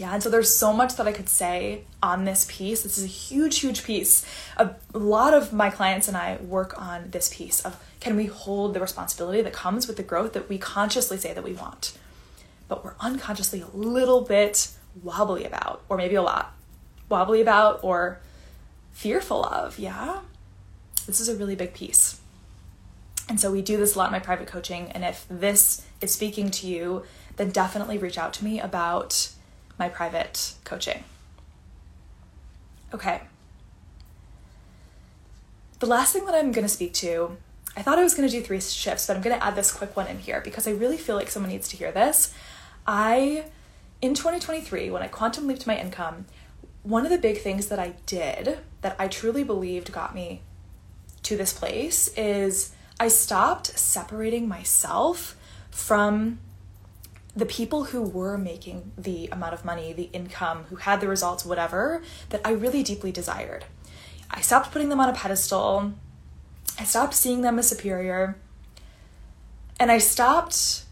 Yeah, 0.00 0.14
and 0.14 0.22
so 0.22 0.30
there's 0.30 0.54
so 0.54 0.72
much 0.72 0.96
that 0.96 1.06
I 1.06 1.12
could 1.12 1.28
say 1.28 1.84
on 2.02 2.24
this 2.24 2.46
piece. 2.48 2.82
This 2.82 2.96
is 2.96 3.04
a 3.04 3.06
huge, 3.06 3.58
huge 3.58 3.84
piece. 3.84 4.24
A 4.56 4.74
lot 4.94 5.34
of 5.34 5.52
my 5.52 5.68
clients 5.68 6.08
and 6.08 6.16
I 6.16 6.36
work 6.36 6.80
on 6.80 7.10
this 7.10 7.34
piece 7.34 7.60
of 7.60 7.76
can 8.00 8.16
we 8.16 8.24
hold 8.24 8.72
the 8.72 8.80
responsibility 8.80 9.42
that 9.42 9.52
comes 9.52 9.86
with 9.86 9.98
the 9.98 10.02
growth 10.02 10.32
that 10.32 10.48
we 10.48 10.56
consciously 10.56 11.18
say 11.18 11.34
that 11.34 11.44
we 11.44 11.52
want, 11.52 11.98
but 12.70 12.84
we're 12.84 12.94
unconsciously 13.00 13.60
a 13.60 13.76
little 13.76 14.22
bit 14.22 14.68
wobbly 15.02 15.44
about, 15.44 15.82
or 15.88 15.98
maybe 15.98 16.14
a 16.14 16.22
lot 16.22 16.54
wobbly 17.10 17.42
about, 17.42 17.80
or 17.82 18.20
fearful 18.92 19.44
of. 19.44 19.78
Yeah, 19.78 20.20
this 21.06 21.20
is 21.20 21.28
a 21.28 21.36
really 21.36 21.56
big 21.56 21.74
piece. 21.74 22.20
And 23.28 23.40
so 23.40 23.50
we 23.50 23.60
do 23.60 23.76
this 23.76 23.94
a 23.94 23.98
lot 23.98 24.06
in 24.06 24.12
my 24.12 24.20
private 24.20 24.46
coaching. 24.46 24.90
And 24.92 25.04
if 25.04 25.26
this 25.28 25.84
is 26.00 26.12
speaking 26.12 26.50
to 26.52 26.66
you, 26.66 27.04
then 27.36 27.50
definitely 27.50 27.98
reach 27.98 28.18
out 28.18 28.32
to 28.34 28.44
me 28.44 28.60
about 28.60 29.30
my 29.78 29.88
private 29.88 30.54
coaching. 30.64 31.04
Okay. 32.94 33.22
The 35.80 35.86
last 35.86 36.12
thing 36.12 36.24
that 36.26 36.34
I'm 36.34 36.52
going 36.52 36.64
to 36.64 36.68
speak 36.68 36.92
to, 36.94 37.36
I 37.76 37.82
thought 37.82 37.98
I 37.98 38.02
was 38.02 38.14
going 38.14 38.28
to 38.28 38.32
do 38.32 38.42
three 38.42 38.60
shifts, 38.60 39.06
but 39.06 39.16
I'm 39.16 39.22
going 39.22 39.36
to 39.36 39.44
add 39.44 39.56
this 39.56 39.72
quick 39.72 39.96
one 39.96 40.06
in 40.06 40.18
here 40.18 40.40
because 40.40 40.66
I 40.68 40.72
really 40.72 40.96
feel 40.98 41.16
like 41.16 41.30
someone 41.30 41.50
needs 41.50 41.68
to 41.68 41.76
hear 41.76 41.92
this. 41.92 42.34
I, 42.86 43.46
in 44.00 44.14
2023, 44.14 44.90
when 44.90 45.02
I 45.02 45.08
quantum 45.08 45.46
leaped 45.46 45.66
my 45.66 45.78
income, 45.78 46.26
one 46.82 47.04
of 47.04 47.10
the 47.10 47.18
big 47.18 47.38
things 47.38 47.66
that 47.66 47.78
I 47.78 47.94
did 48.06 48.58
that 48.80 48.96
I 48.98 49.08
truly 49.08 49.44
believed 49.44 49.92
got 49.92 50.14
me 50.14 50.42
to 51.24 51.36
this 51.36 51.52
place 51.52 52.08
is 52.16 52.72
I 52.98 53.08
stopped 53.08 53.66
separating 53.78 54.48
myself 54.48 55.36
from 55.70 56.38
the 57.36 57.46
people 57.46 57.84
who 57.84 58.02
were 58.02 58.36
making 58.36 58.92
the 58.98 59.28
amount 59.30 59.54
of 59.54 59.64
money, 59.64 59.92
the 59.92 60.10
income, 60.12 60.64
who 60.68 60.76
had 60.76 61.00
the 61.00 61.08
results, 61.08 61.44
whatever, 61.44 62.02
that 62.30 62.40
I 62.44 62.50
really 62.50 62.82
deeply 62.82 63.12
desired. 63.12 63.64
I 64.30 64.40
stopped 64.40 64.72
putting 64.72 64.88
them 64.88 65.00
on 65.00 65.08
a 65.08 65.12
pedestal. 65.12 65.92
I 66.78 66.84
stopped 66.84 67.14
seeing 67.14 67.42
them 67.42 67.58
as 67.58 67.68
superior. 67.68 68.36
And 69.78 69.90
I 69.90 69.98
stopped 69.98 70.84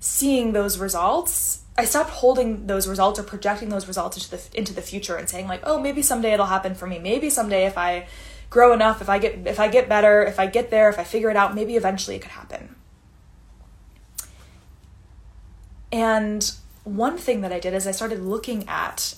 seeing 0.00 0.52
those 0.52 0.78
results 0.78 1.62
I 1.78 1.84
stopped 1.84 2.10
holding 2.10 2.66
those 2.66 2.88
results 2.88 3.18
or 3.18 3.22
projecting 3.22 3.68
those 3.68 3.86
results 3.86 4.16
into 4.16 4.30
the 4.30 4.58
into 4.58 4.72
the 4.72 4.80
future 4.80 5.16
and 5.16 5.28
saying 5.28 5.46
like, 5.46 5.60
oh, 5.64 5.78
maybe 5.78 6.02
someday 6.02 6.32
it'll 6.32 6.46
happen 6.46 6.74
for 6.74 6.86
me. 6.86 6.98
Maybe 6.98 7.28
someday 7.28 7.66
if 7.66 7.76
I 7.76 8.06
grow 8.48 8.72
enough, 8.72 9.02
if 9.02 9.08
I 9.08 9.18
get 9.18 9.46
if 9.46 9.60
I 9.60 9.68
get 9.68 9.88
better, 9.88 10.22
if 10.22 10.40
I 10.40 10.46
get 10.46 10.70
there, 10.70 10.88
if 10.88 10.98
I 10.98 11.04
figure 11.04 11.28
it 11.28 11.36
out, 11.36 11.54
maybe 11.54 11.76
eventually 11.76 12.16
it 12.16 12.22
could 12.22 12.30
happen. 12.30 12.76
And 15.92 16.50
one 16.84 17.18
thing 17.18 17.42
that 17.42 17.52
I 17.52 17.58
did 17.58 17.74
is 17.74 17.86
I 17.86 17.90
started 17.90 18.20
looking 18.20 18.66
at 18.68 19.14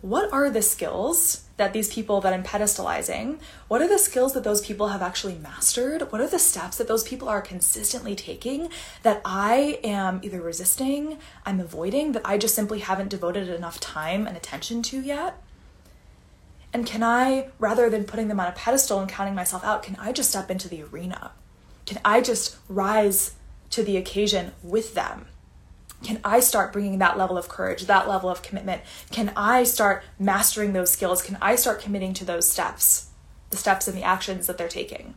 what 0.00 0.32
are 0.32 0.48
the 0.48 0.62
skills 0.62 1.44
that 1.58 1.72
these 1.72 1.92
people 1.92 2.20
that 2.22 2.32
I'm 2.32 2.42
pedestalizing, 2.42 3.38
what 3.66 3.82
are 3.82 3.88
the 3.88 3.98
skills 3.98 4.32
that 4.32 4.44
those 4.44 4.64
people 4.64 4.88
have 4.88 5.02
actually 5.02 5.34
mastered? 5.34 6.10
What 6.10 6.20
are 6.20 6.26
the 6.26 6.38
steps 6.38 6.78
that 6.78 6.88
those 6.88 7.02
people 7.02 7.28
are 7.28 7.42
consistently 7.42 8.14
taking 8.14 8.70
that 9.02 9.20
I 9.24 9.80
am 9.84 10.20
either 10.22 10.40
resisting, 10.40 11.18
I'm 11.44 11.60
avoiding, 11.60 12.12
that 12.12 12.22
I 12.24 12.38
just 12.38 12.54
simply 12.54 12.78
haven't 12.78 13.10
devoted 13.10 13.48
enough 13.48 13.80
time 13.80 14.26
and 14.26 14.36
attention 14.36 14.82
to 14.84 15.00
yet? 15.00 15.42
And 16.72 16.86
can 16.86 17.02
I, 17.02 17.48
rather 17.58 17.90
than 17.90 18.04
putting 18.04 18.28
them 18.28 18.40
on 18.40 18.46
a 18.46 18.52
pedestal 18.52 19.00
and 19.00 19.08
counting 19.08 19.34
myself 19.34 19.64
out, 19.64 19.82
can 19.82 19.96
I 19.96 20.12
just 20.12 20.30
step 20.30 20.50
into 20.50 20.68
the 20.68 20.84
arena? 20.84 21.32
Can 21.86 21.98
I 22.04 22.20
just 22.20 22.56
rise 22.68 23.34
to 23.70 23.82
the 23.82 23.96
occasion 23.96 24.52
with 24.62 24.94
them? 24.94 25.26
Can 26.02 26.20
I 26.24 26.40
start 26.40 26.72
bringing 26.72 26.98
that 26.98 27.18
level 27.18 27.36
of 27.36 27.48
courage, 27.48 27.86
that 27.86 28.08
level 28.08 28.30
of 28.30 28.42
commitment? 28.42 28.82
Can 29.10 29.32
I 29.36 29.64
start 29.64 30.04
mastering 30.18 30.72
those 30.72 30.90
skills? 30.90 31.22
Can 31.22 31.36
I 31.42 31.56
start 31.56 31.80
committing 31.80 32.14
to 32.14 32.24
those 32.24 32.50
steps, 32.50 33.08
the 33.50 33.56
steps 33.56 33.88
and 33.88 33.96
the 33.96 34.04
actions 34.04 34.46
that 34.46 34.58
they're 34.58 34.68
taking? 34.68 35.14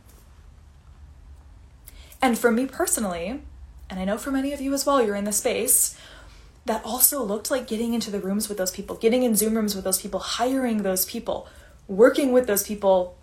And 2.20 2.38
for 2.38 2.50
me 2.50 2.66
personally, 2.66 3.42
and 3.88 4.00
I 4.00 4.04
know 4.04 4.18
for 4.18 4.30
many 4.30 4.52
of 4.52 4.60
you 4.60 4.72
as 4.74 4.84
well, 4.84 5.04
you're 5.04 5.16
in 5.16 5.24
the 5.24 5.32
space, 5.32 5.96
that 6.64 6.84
also 6.84 7.22
looked 7.22 7.50
like 7.50 7.66
getting 7.66 7.94
into 7.94 8.10
the 8.10 8.20
rooms 8.20 8.48
with 8.48 8.58
those 8.58 8.70
people, 8.70 8.96
getting 8.96 9.22
in 9.22 9.34
Zoom 9.34 9.54
rooms 9.54 9.74
with 9.74 9.84
those 9.84 10.00
people, 10.00 10.20
hiring 10.20 10.82
those 10.82 11.04
people, 11.04 11.48
working 11.88 12.32
with 12.32 12.46
those 12.46 12.62
people 12.62 13.16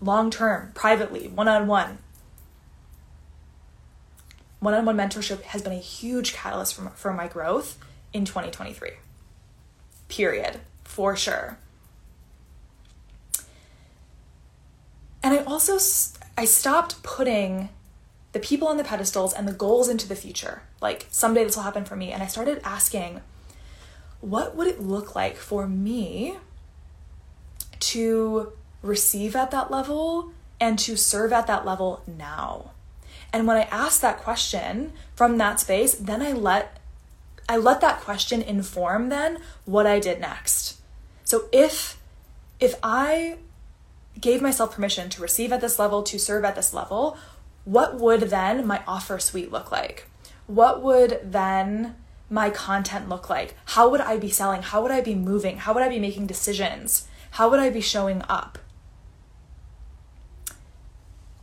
long 0.00 0.30
term, 0.30 0.70
privately, 0.74 1.28
one 1.28 1.48
on 1.48 1.66
one, 1.66 1.98
one 4.62 4.74
on 4.74 4.84
one 4.84 4.96
mentorship 4.96 5.42
has 5.42 5.60
been 5.60 5.72
a 5.72 5.76
huge 5.76 6.34
catalyst 6.34 6.74
for, 6.74 6.88
for 6.90 7.12
my 7.12 7.26
growth 7.26 7.76
in 8.12 8.24
2023. 8.24 8.90
Period. 10.06 10.60
For 10.84 11.16
sure. 11.16 11.58
And 15.20 15.34
I 15.34 15.42
also 15.42 15.78
I 16.38 16.44
stopped 16.44 17.02
putting 17.02 17.70
the 18.30 18.38
people 18.38 18.68
on 18.68 18.76
the 18.76 18.84
pedestals 18.84 19.32
and 19.32 19.48
the 19.48 19.52
goals 19.52 19.88
into 19.88 20.06
the 20.06 20.14
future. 20.14 20.62
Like 20.80 21.08
someday 21.10 21.42
this 21.42 21.56
will 21.56 21.64
happen 21.64 21.84
for 21.84 21.96
me 21.96 22.12
and 22.12 22.22
I 22.22 22.26
started 22.26 22.60
asking 22.62 23.20
what 24.20 24.54
would 24.54 24.68
it 24.68 24.80
look 24.80 25.16
like 25.16 25.36
for 25.36 25.66
me 25.66 26.36
to 27.80 28.52
receive 28.80 29.34
at 29.34 29.50
that 29.50 29.72
level 29.72 30.30
and 30.60 30.78
to 30.78 30.96
serve 30.96 31.32
at 31.32 31.48
that 31.48 31.66
level 31.66 32.04
now? 32.06 32.71
And 33.32 33.46
when 33.46 33.56
I 33.56 33.62
ask 33.62 34.00
that 34.00 34.18
question 34.18 34.92
from 35.14 35.38
that 35.38 35.60
space, 35.60 35.94
then 35.94 36.22
I 36.22 36.32
let 36.32 36.78
I 37.48 37.56
let 37.56 37.80
that 37.80 38.00
question 38.00 38.40
inform 38.40 39.08
then 39.08 39.38
what 39.64 39.86
I 39.86 39.98
did 39.98 40.20
next. 40.20 40.80
So 41.24 41.48
if 41.52 41.98
if 42.60 42.74
I 42.82 43.38
gave 44.20 44.42
myself 44.42 44.74
permission 44.74 45.08
to 45.10 45.22
receive 45.22 45.52
at 45.52 45.60
this 45.60 45.78
level, 45.78 46.02
to 46.04 46.18
serve 46.18 46.44
at 46.44 46.54
this 46.54 46.72
level, 46.72 47.16
what 47.64 47.98
would 47.98 48.22
then 48.22 48.66
my 48.66 48.82
offer 48.86 49.18
suite 49.18 49.50
look 49.50 49.72
like? 49.72 50.08
What 50.46 50.82
would 50.82 51.20
then 51.24 51.96
my 52.28 52.50
content 52.50 53.08
look 53.08 53.28
like? 53.28 53.54
How 53.66 53.88
would 53.88 54.00
I 54.00 54.18
be 54.18 54.30
selling? 54.30 54.62
How 54.62 54.82
would 54.82 54.90
I 54.90 55.00
be 55.00 55.14
moving? 55.14 55.58
How 55.58 55.72
would 55.72 55.82
I 55.82 55.88
be 55.88 55.98
making 55.98 56.26
decisions? 56.26 57.08
How 57.32 57.48
would 57.50 57.60
I 57.60 57.70
be 57.70 57.80
showing 57.80 58.22
up? 58.28 58.58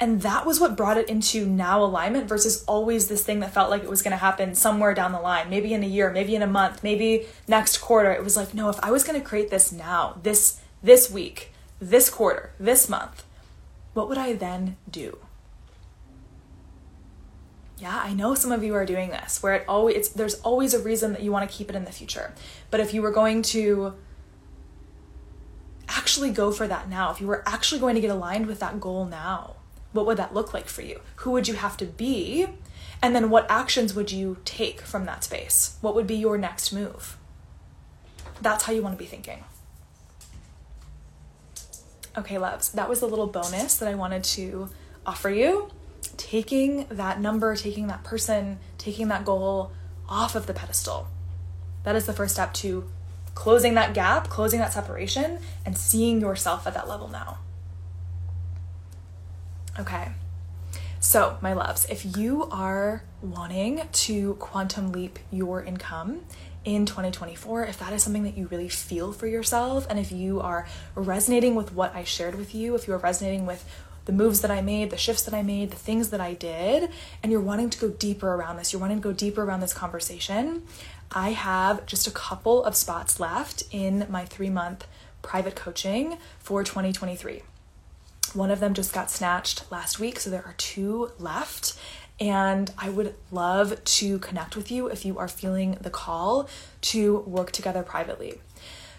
And 0.02 0.22
that 0.22 0.46
was 0.46 0.62
what 0.62 0.78
brought 0.78 0.98
it 0.98 1.10
into 1.10 1.46
now 1.46 1.84
alignment 1.84 2.30
versus 2.30 2.64
always 2.66 3.10
this 3.10 3.24
thing 3.24 3.42
that 3.42 3.54
felt 3.54 3.70
like 3.70 3.84
it 3.84 3.90
was 3.90 4.02
going 4.02 4.12
to 4.12 4.18
happen 4.18 4.56
somewhere 4.56 4.94
down 4.94 5.12
the 5.12 5.20
line, 5.20 5.50
maybe 5.50 5.74
in 5.74 5.84
a 5.84 5.88
year, 5.88 6.10
maybe 6.10 6.36
in 6.36 6.42
a 6.42 6.48
month, 6.48 6.84
maybe 6.84 7.26
next 7.50 7.80
quarter. 7.80 8.12
It 8.12 8.24
was 8.24 8.38
like, 8.38 8.54
no, 8.54 8.70
if 8.70 8.80
I 8.82 8.92
was 8.92 9.04
going 9.04 9.20
to 9.20 9.26
create 9.26 9.50
this 9.50 9.72
now, 9.74 10.18
this 10.24 10.62
this 10.82 11.12
week, 11.12 11.52
this 11.82 12.10
quarter, 12.10 12.54
this 12.58 12.88
month, 12.88 13.26
what 13.94 14.08
would 14.08 14.18
I 14.18 14.32
then 14.34 14.78
do? 14.90 15.18
Yeah, 17.78 18.00
I 18.02 18.14
know 18.14 18.36
some 18.36 18.54
of 18.54 18.64
you 18.64 18.76
are 18.76 18.86
doing 18.86 19.10
this 19.10 19.44
where 19.44 19.56
it 19.56 19.66
always 19.68 19.96
it's, 19.98 20.10
there's 20.10 20.36
always 20.42 20.74
a 20.74 20.80
reason 20.80 21.12
that 21.12 21.24
you 21.24 21.32
want 21.34 21.50
to 21.50 21.58
keep 21.58 21.70
it 21.70 21.76
in 21.76 21.84
the 21.84 21.92
future. 21.92 22.34
But 22.72 22.80
if 22.80 22.94
you 22.94 23.02
were 23.02 23.12
going 23.12 23.42
to 23.42 23.96
actually 25.90 26.32
go 26.32 26.54
for 26.54 26.68
that 26.68 26.90
now, 26.90 27.12
if 27.12 27.20
you 27.20 27.28
were 27.28 27.44
actually 27.46 27.82
going 27.82 27.96
to 27.96 28.02
get 28.02 28.12
aligned 28.12 28.48
with 28.48 28.60
that 28.60 28.80
goal 28.80 29.06
now, 29.06 29.56
what 29.92 30.06
would 30.06 30.18
that 30.18 30.34
look 30.34 30.54
like 30.54 30.68
for 30.68 30.82
you? 30.82 31.02
Who 31.18 31.32
would 31.32 31.48
you 31.48 31.56
have 31.56 31.78
to 31.78 31.86
be? 31.86 32.48
And 33.02 33.16
then 33.16 33.30
what 33.30 33.50
actions 33.50 33.94
would 33.94 34.12
you 34.12 34.38
take 34.46 34.82
from 34.82 35.06
that 35.06 35.24
space? 35.24 35.78
What 35.82 35.96
would 35.96 36.08
be 36.08 36.16
your 36.16 36.38
next 36.38 36.72
move? 36.72 37.18
That's 38.42 38.66
how 38.66 38.74
you 38.74 38.82
want 38.82 38.96
to 38.96 39.00
be 39.00 39.10
thinking. 39.10 39.44
Okay, 42.18 42.38
loves, 42.38 42.70
that 42.72 42.90
was 42.90 43.02
a 43.02 43.06
little 43.06 43.28
bonus 43.28 43.78
that 43.78 43.88
I 43.88 43.96
wanted 43.96 44.24
to 44.26 44.70
offer 45.06 45.30
you. 45.30 45.70
Taking 46.18 46.86
that 46.90 47.22
number, 47.22 47.56
taking 47.56 47.88
that 47.88 48.04
person, 48.04 48.60
taking 48.78 49.08
that 49.08 49.24
goal 49.24 49.72
off 50.08 50.36
of 50.36 50.48
the 50.48 50.54
pedestal. 50.54 51.08
That 51.84 51.96
is 51.96 52.06
the 52.06 52.14
first 52.14 52.34
step 52.34 52.54
to 52.56 52.90
closing 53.36 53.76
that 53.76 53.94
gap, 53.94 54.28
closing 54.28 54.60
that 54.60 54.74
separation, 54.74 55.40
and 55.66 55.78
seeing 55.78 56.20
yourself 56.20 56.68
at 56.68 56.74
that 56.74 56.90
level 56.90 57.08
now. 57.08 57.38
Okay. 59.80 60.10
So, 61.00 61.38
my 61.40 61.54
loves, 61.54 61.86
if 61.86 62.18
you 62.18 62.44
are 62.52 63.04
wanting 63.22 63.82
to 63.90 64.34
quantum 64.34 64.92
leap 64.92 65.18
your 65.32 65.64
income 65.64 66.26
in 66.66 66.86
2024, 66.86 67.64
if 67.66 67.80
that 67.80 67.94
is 67.94 68.04
something 68.04 68.24
that 68.24 68.38
you 68.38 68.48
really 68.48 68.68
feel 68.68 69.14
for 69.14 69.26
yourself, 69.26 69.88
and 69.90 69.98
if 69.98 70.12
you 70.12 70.42
are 70.42 70.68
resonating 70.96 71.56
with 71.56 71.74
what 71.74 71.96
I 71.96 72.04
shared 72.04 72.36
with 72.36 72.54
you, 72.54 72.76
if 72.76 72.86
you 72.86 72.94
are 72.94 72.98
resonating 72.98 73.46
with 73.46 73.64
the 74.04 74.12
moves 74.12 74.42
that 74.42 74.52
I 74.52 74.62
made, 74.62 74.90
the 74.90 74.98
shifts 74.98 75.24
that 75.24 75.34
I 75.34 75.44
made, 75.44 75.72
the 75.72 75.78
things 75.78 76.10
that 76.10 76.20
I 76.20 76.34
did, 76.34 76.90
and 77.24 77.32
you're 77.32 77.40
wanting 77.40 77.70
to 77.70 77.80
go 77.80 77.88
deeper 77.88 78.34
around 78.34 78.58
this, 78.58 78.74
you're 78.74 78.82
wanting 78.82 78.98
to 78.98 79.04
go 79.04 79.14
deeper 79.14 79.44
around 79.44 79.62
this 79.62 79.74
conversation, 79.74 80.64
I 81.14 81.30
have 81.30 81.86
just 81.86 82.06
a 82.08 82.12
couple 82.12 82.62
of 82.66 82.76
spots 82.76 83.18
left 83.18 83.64
in 83.72 84.06
my 84.10 84.26
three 84.26 84.50
month 84.50 84.86
private 85.22 85.56
coaching 85.56 86.18
for 86.40 86.66
2023. 86.66 87.44
One 88.36 88.52
of 88.52 88.60
them 88.60 88.74
just 88.74 88.94
got 88.94 89.12
snatched 89.12 89.72
last 89.72 90.00
week, 90.00 90.20
so 90.20 90.30
there 90.30 90.46
are 90.46 90.56
two 90.58 91.12
left. 91.20 91.78
And 92.20 92.72
I 92.78 92.90
would 92.90 93.16
love 93.32 93.84
to 93.84 94.20
connect 94.20 94.56
with 94.56 94.72
you 94.72 94.88
if 94.88 95.06
you 95.06 95.18
are 95.18 95.28
feeling 95.28 95.78
the 95.80 95.90
call 95.90 96.50
to 96.82 97.20
work 97.20 97.52
together 97.52 97.82
privately. 97.82 98.42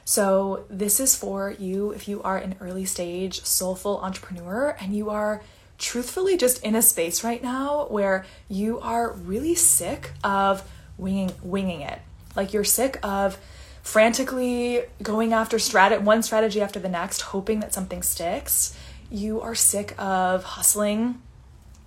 So, 0.04 0.64
this 0.68 0.98
is 0.98 1.14
for 1.14 1.54
you 1.58 1.90
if 1.90 2.08
you 2.08 2.22
are 2.22 2.38
an 2.38 2.56
early 2.60 2.84
stage 2.84 3.44
soulful 3.44 3.98
entrepreneur 4.00 4.76
and 4.80 4.96
you 4.96 5.10
are 5.10 5.42
truthfully 5.78 6.36
just 6.36 6.62
in 6.62 6.74
a 6.74 6.82
space 6.82 7.22
right 7.24 7.42
now 7.42 7.86
where 7.88 8.24
you 8.48 8.80
are 8.80 9.12
really 9.12 9.54
sick 9.54 10.12
of 10.22 10.68
winging 10.98 11.32
winging 11.42 11.80
it. 11.80 12.00
Like 12.36 12.52
you're 12.52 12.64
sick 12.64 12.98
of 13.02 13.38
frantically 13.82 14.82
going 15.02 15.32
after 15.32 15.56
strat 15.56 15.98
one 16.02 16.22
strategy 16.22 16.60
after 16.60 16.78
the 16.78 16.88
next 16.88 17.22
hoping 17.22 17.60
that 17.60 17.72
something 17.72 18.02
sticks 18.02 18.76
you 19.10 19.40
are 19.40 19.54
sick 19.54 19.94
of 19.98 20.44
hustling 20.44 21.20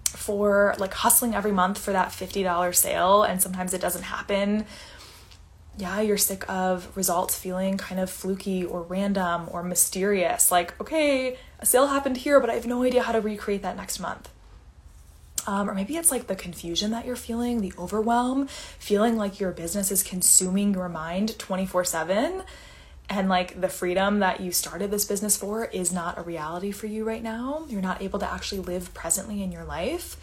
for 0.05 0.75
like 0.77 0.93
hustling 0.93 1.33
every 1.33 1.51
month 1.51 1.77
for 1.77 1.91
that 1.91 2.09
$50 2.09 2.75
sale 2.75 3.23
and 3.23 3.41
sometimes 3.41 3.73
it 3.73 3.81
doesn't 3.81 4.03
happen. 4.03 4.65
Yeah, 5.77 6.01
you're 6.01 6.17
sick 6.17 6.47
of 6.47 6.95
results 6.95 7.37
feeling 7.37 7.77
kind 7.77 7.99
of 7.99 8.09
fluky 8.09 8.63
or 8.63 8.83
random 8.83 9.47
or 9.51 9.63
mysterious. 9.63 10.51
Like, 10.51 10.79
okay, 10.79 11.37
a 11.59 11.65
sale 11.65 11.87
happened 11.87 12.17
here, 12.17 12.39
but 12.39 12.49
I 12.49 12.53
have 12.53 12.67
no 12.67 12.83
idea 12.83 13.01
how 13.01 13.11
to 13.11 13.21
recreate 13.21 13.63
that 13.63 13.75
next 13.75 13.99
month. 13.99 14.29
Um, 15.47 15.69
or 15.69 15.73
maybe 15.73 15.97
it's 15.97 16.11
like 16.11 16.27
the 16.27 16.35
confusion 16.35 16.91
that 16.91 17.05
you're 17.05 17.15
feeling, 17.15 17.61
the 17.61 17.73
overwhelm, 17.77 18.47
feeling 18.47 19.17
like 19.17 19.39
your 19.39 19.51
business 19.51 19.91
is 19.91 20.03
consuming 20.03 20.73
your 20.73 20.89
mind 20.89 21.37
24 21.39 21.85
7 21.85 22.43
and 23.13 23.29
like 23.29 23.61
the 23.61 23.69
freedom 23.69 24.19
that 24.19 24.39
you 24.39 24.51
started 24.51 24.89
this 24.89 25.05
business 25.05 25.37
for 25.37 25.65
is 25.65 25.91
not 25.91 26.17
a 26.17 26.21
reality 26.21 26.71
for 26.71 26.87
you 26.87 27.03
right 27.03 27.21
now. 27.21 27.65
You're 27.69 27.81
not 27.81 28.01
able 28.01 28.19
to 28.19 28.31
actually 28.31 28.61
live 28.61 28.93
presently 28.93 29.43
in 29.43 29.51
your 29.51 29.63
life. 29.63 30.17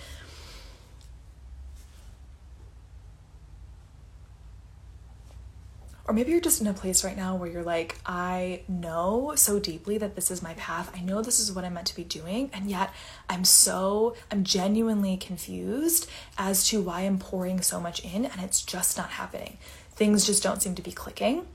or 6.11 6.13
maybe 6.13 6.33
you're 6.33 6.41
just 6.41 6.61
in 6.61 6.67
a 6.67 6.73
place 6.75 7.05
right 7.05 7.17
now 7.17 7.37
where 7.37 7.49
you're 7.49 7.63
like, 7.63 7.97
I 8.05 8.63
know 8.67 9.35
so 9.37 9.61
deeply 9.61 9.97
that 9.99 10.17
this 10.17 10.29
is 10.29 10.43
my 10.43 10.55
path. 10.55 10.91
I 10.93 11.03
know 11.03 11.23
this 11.23 11.39
is 11.39 11.53
what 11.53 11.65
I'm 11.65 11.75
meant 11.75 11.87
to 11.87 11.95
be 11.95 12.03
doing. 12.03 12.51
And 12.53 12.69
yet 12.69 12.93
I'm 13.29 13.45
so, 13.45 14.17
I'm 14.29 14.43
genuinely 14.43 15.17
confused 15.17 16.11
as 16.37 16.67
to 16.71 16.83
why 16.83 17.03
I'm 17.03 17.21
pouring 17.21 17.61
so 17.61 17.79
much 17.79 18.05
in 18.05 18.25
and 18.25 18.41
it's 18.41 18.61
just 18.61 18.99
not 18.99 19.11
happening. 19.11 19.59
Things 19.93 20.27
just 20.27 20.43
don't 20.43 20.61
seem 20.61 20.75
to 20.75 20.83
be 20.83 20.91
clicking. 20.91 21.47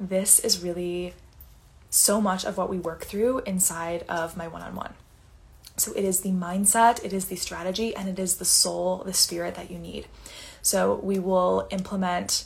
This 0.00 0.38
is 0.38 0.62
really 0.62 1.12
so 1.90 2.20
much 2.22 2.46
of 2.46 2.56
what 2.56 2.70
we 2.70 2.78
work 2.78 3.04
through 3.04 3.40
inside 3.40 4.04
of 4.08 4.34
my 4.34 4.48
one 4.48 4.62
on 4.62 4.74
one. 4.74 4.94
So 5.76 5.92
it 5.92 6.04
is 6.04 6.20
the 6.20 6.30
mindset, 6.30 7.04
it 7.04 7.12
is 7.12 7.26
the 7.26 7.36
strategy, 7.36 7.94
and 7.94 8.08
it 8.08 8.18
is 8.18 8.36
the 8.36 8.44
soul, 8.46 9.02
the 9.04 9.12
spirit 9.12 9.54
that 9.56 9.70
you 9.70 9.78
need. 9.78 10.06
So 10.62 10.94
we 11.02 11.18
will 11.18 11.68
implement 11.70 12.44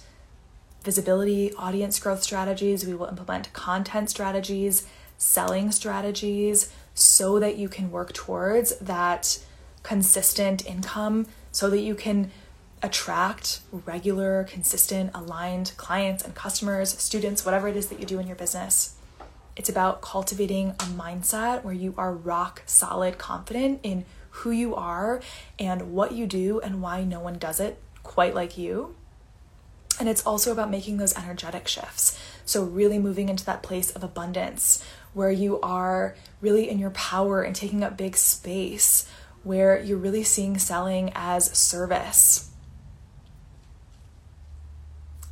visibility, 0.83 1.53
audience 1.55 1.99
growth 1.99 2.23
strategies. 2.23 2.85
We 2.87 2.95
will 2.95 3.07
implement 3.07 3.53
content 3.53 4.11
strategies, 4.11 4.87
selling 5.17 5.71
strategies, 5.71 6.73
so 6.95 7.39
that 7.39 7.57
you 7.57 7.69
can 7.69 7.91
work 7.91 8.13
towards 8.13 8.77
that 8.79 9.39
consistent 9.83 10.67
income, 10.67 11.27
so 11.53 11.71
that 11.71 11.81
you 11.81 11.95
can 11.95 12.31
attract 12.85 13.61
regular, 13.73 14.45
consistent, 14.45 15.11
aligned 15.15 15.73
clients 15.79 16.23
and 16.23 16.35
customers, 16.35 16.91
students, 17.01 17.43
whatever 17.43 17.67
it 17.67 17.77
is 17.77 17.87
that 17.89 17.99
you 17.99 18.05
do 18.05 18.19
in 18.19 18.27
your 18.27 18.37
business. 18.37 18.95
It's 19.57 19.71
about 19.71 20.03
cultivating 20.03 20.71
a 20.73 20.85
mindset 20.85 21.65
where 21.65 21.73
you 21.73 21.95
are 21.97 22.13
rock 22.13 22.63
solid 22.67 23.17
confident 23.17 23.81
in 23.83 24.05
who 24.29 24.51
you 24.51 24.75
are 24.75 25.23
and 25.59 25.93
what 25.93 26.13
you 26.13 26.27
do 26.27 26.61
and 26.61 26.83
why 26.83 27.05
no 27.05 27.21
one 27.21 27.39
does 27.39 27.59
it 27.59 27.81
quite 28.03 28.35
like 28.35 28.59
you. 28.59 28.95
And 29.99 30.07
it's 30.07 30.27
also 30.27 30.53
about 30.53 30.71
making 30.71 30.99
those 30.99 31.17
energetic 31.17 31.67
shifts. 31.67 32.19
So, 32.45 32.65
really 32.65 32.99
moving 32.99 33.31
into 33.31 33.47
that 33.47 33.63
place 33.63 33.93
of 33.93 34.05
abundance 34.05 34.85
where 35.15 35.31
you 35.31 35.59
are 35.61 36.17
really 36.43 36.69
in 36.69 36.79
your 36.79 36.91
power 36.91 37.43
and 37.43 37.57
taking 37.57 37.83
up 37.83 37.97
big 37.97 38.17
space, 38.17 39.09
where 39.45 39.81
you're 39.81 39.97
really 39.97 40.25
seeing 40.25 40.59
selling 40.59 41.13
as 41.15 41.57
service. 41.57 42.51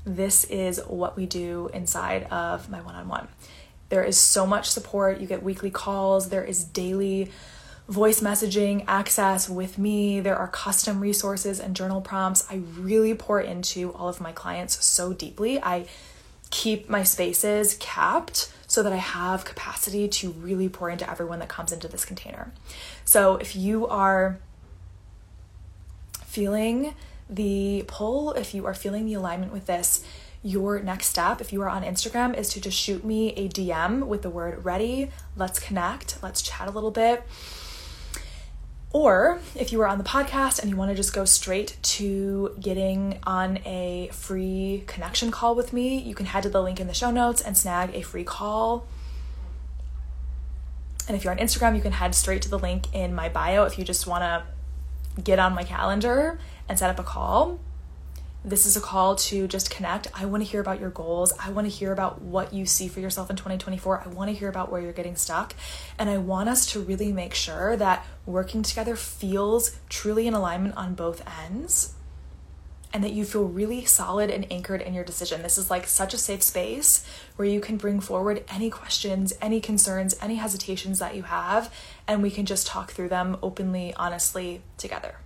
This 0.05 0.45
is 0.45 0.81
what 0.87 1.17
we 1.17 1.27
do 1.27 1.71
inside 1.73 2.25
of 2.25 2.69
my 2.69 2.81
one 2.81 2.95
on 2.95 3.09
one. 3.09 3.29
There 3.89 4.03
is 4.03 4.19
so 4.19 4.47
much 4.47 4.71
support. 4.71 5.21
You 5.21 5.27
get 5.27 5.43
weekly 5.43 5.71
calls, 5.71 6.31
there 6.31 6.45
is 6.45 6.65
daily 6.65 7.31
voice 7.89 8.21
messaging 8.21 8.85
access 8.89 9.49
with 9.49 9.77
me. 9.77 10.21
There 10.21 10.37
are 10.37 10.49
custom 10.49 11.01
resources 11.01 11.61
and 11.61 11.77
journal 11.77 12.01
prompts. 12.01 12.47
I 12.51 12.63
really 12.79 13.15
pour 13.15 13.41
into 13.41 13.93
all 13.93 14.09
of 14.09 14.21
my 14.21 14.33
clients 14.33 14.85
so 14.85 15.13
deeply. 15.13 15.63
I 15.63 15.87
keep 16.51 16.89
my 16.89 17.03
spaces 17.03 17.77
capped 17.81 18.53
so 18.67 18.83
that 18.83 18.93
I 18.93 18.97
have 18.97 19.45
capacity 19.45 20.09
to 20.09 20.31
really 20.31 20.69
pour 20.69 20.89
into 20.89 21.09
everyone 21.11 21.41
that 21.41 21.49
comes 21.49 21.73
into 21.73 21.89
this 21.89 22.05
container. 22.05 22.53
So 23.05 23.37
if 23.37 23.55
you 23.55 23.87
are 23.87 24.39
feeling 26.25 26.95
the 27.33 27.85
pull, 27.87 28.33
if 28.33 28.55
you 28.55 28.67
are 28.67 28.75
feeling 28.75 29.07
the 29.07 29.15
alignment 29.15 29.53
with 29.53 29.67
this, 29.67 30.05
your 30.43 30.81
next 30.81 31.07
step, 31.07 31.41
if 31.41 31.53
you 31.53 31.63
are 31.63 31.69
on 31.69 31.83
Instagram, 31.83 32.37
is 32.37 32.49
to 32.51 32.61
just 32.61 32.77
shoot 32.77 33.05
me 33.05 33.33
a 33.35 33.49
DM 33.49 34.07
with 34.07 34.23
the 34.23 34.31
word 34.31 34.65
ready. 34.65 35.11
Let's 35.37 35.59
connect. 35.59 36.23
Let's 36.23 36.43
chat 36.43 36.69
a 36.69 36.71
little 36.71 36.91
bit. 36.91 37.23
Or 38.91 39.41
if 39.55 39.73
you 39.73 39.81
are 39.81 39.87
on 39.87 39.97
the 39.97 40.05
podcast 40.05 40.61
and 40.61 40.69
you 40.69 40.77
want 40.77 40.91
to 40.91 40.95
just 40.95 41.15
go 41.15 41.25
straight 41.25 41.79
to 41.83 42.55
getting 42.61 43.19
on 43.23 43.59
a 43.65 44.11
free 44.13 44.85
connection 44.87 45.31
call 45.31 45.55
with 45.55 45.73
me, 45.73 45.99
you 45.99 46.15
can 46.15 46.27
head 46.27 46.43
to 46.43 46.51
the 46.51 46.63
link 46.63 46.79
in 46.79 46.89
the 46.89 46.95
show 46.95 47.11
notes 47.11 47.41
and 47.41 47.57
snag 47.57 47.95
a 47.95 48.03
free 48.03 48.25
call. 48.25 48.87
And 51.09 51.17
if 51.17 51.25
you're 51.25 51.33
on 51.33 51.39
Instagram, 51.39 51.75
you 51.75 51.81
can 51.81 51.93
head 51.93 52.15
straight 52.15 52.43
to 52.43 52.51
the 52.51 52.59
link 52.59 52.95
in 52.95 53.15
my 53.15 53.29
bio 53.29 53.65
if 53.65 53.79
you 53.79 53.85
just 53.85 54.07
want 54.07 54.23
to 54.23 55.23
get 55.23 55.39
on 55.39 55.55
my 55.55 55.63
calendar 55.65 56.39
and 56.69 56.79
set 56.79 56.91
up 56.91 56.99
a 56.99 57.03
call. 57.03 57.61
This 58.45 58.67
is 58.67 58.77
a 58.77 58.81
call 58.81 59.15
to 59.15 59.47
just 59.47 59.71
connect. 59.71 60.09
I 60.15 60.25
want 60.25 60.43
to 60.43 60.49
hear 60.51 60.61
about 60.61 60.81
your 60.81 60.91
goals. 60.91 61.33
I 61.39 61.51
want 61.53 61.71
to 61.71 61.73
hear 61.73 61.93
about 61.93 62.23
what 62.23 62.53
you 62.53 62.67
see 62.67 62.89
for 62.89 62.99
yourself 62.99 63.31
in 63.31 63.37
2024. 63.37 64.03
I 64.05 64.09
want 64.09 64.31
to 64.31 64.37
hear 64.37 64.49
about 64.49 64.71
where 64.71 64.81
you're 64.81 64.93
getting 64.93 65.15
stuck. 65.15 65.55
And 65.97 66.11
I 66.11 66.19
want 66.19 66.49
us 66.49 66.67
to 66.73 66.81
really 66.81 67.13
make 67.13 67.35
sure 67.35 67.77
that 67.77 68.05
working 68.27 68.63
together 68.63 68.97
feels 68.97 69.79
truly 69.89 70.27
in 70.27 70.35
alignment 70.35 70.77
on 70.77 70.95
both 70.95 71.23
ends 71.45 71.95
and 72.93 73.03
that 73.03 73.13
you 73.13 73.25
feel 73.25 73.45
really 73.45 73.85
solid 73.85 74.29
and 74.29 74.47
anchored 74.51 74.83
in 74.83 74.93
your 74.93 75.05
decision. 75.05 75.43
This 75.43 75.57
is 75.57 75.71
like 75.71 75.87
such 75.87 76.13
a 76.13 76.19
safe 76.19 76.43
space 76.43 77.07
where 77.37 77.49
you 77.49 77.61
can 77.61 77.77
bring 77.77 78.01
forward 78.01 78.45
any 78.49 78.71
questions, 78.71 79.33
any 79.41 79.61
concerns, 79.61 80.15
any 80.21 80.35
hesitations 80.35 80.99
that 80.99 81.17
you 81.17 81.23
have, 81.23 81.73
and 82.07 82.23
we 82.23 82.31
can 82.31 82.45
just 82.45 82.67
talk 82.67 82.91
through 82.91 83.09
them 83.09 83.39
openly, 83.43 83.95
honestly 83.95 84.63
together. 84.77 85.17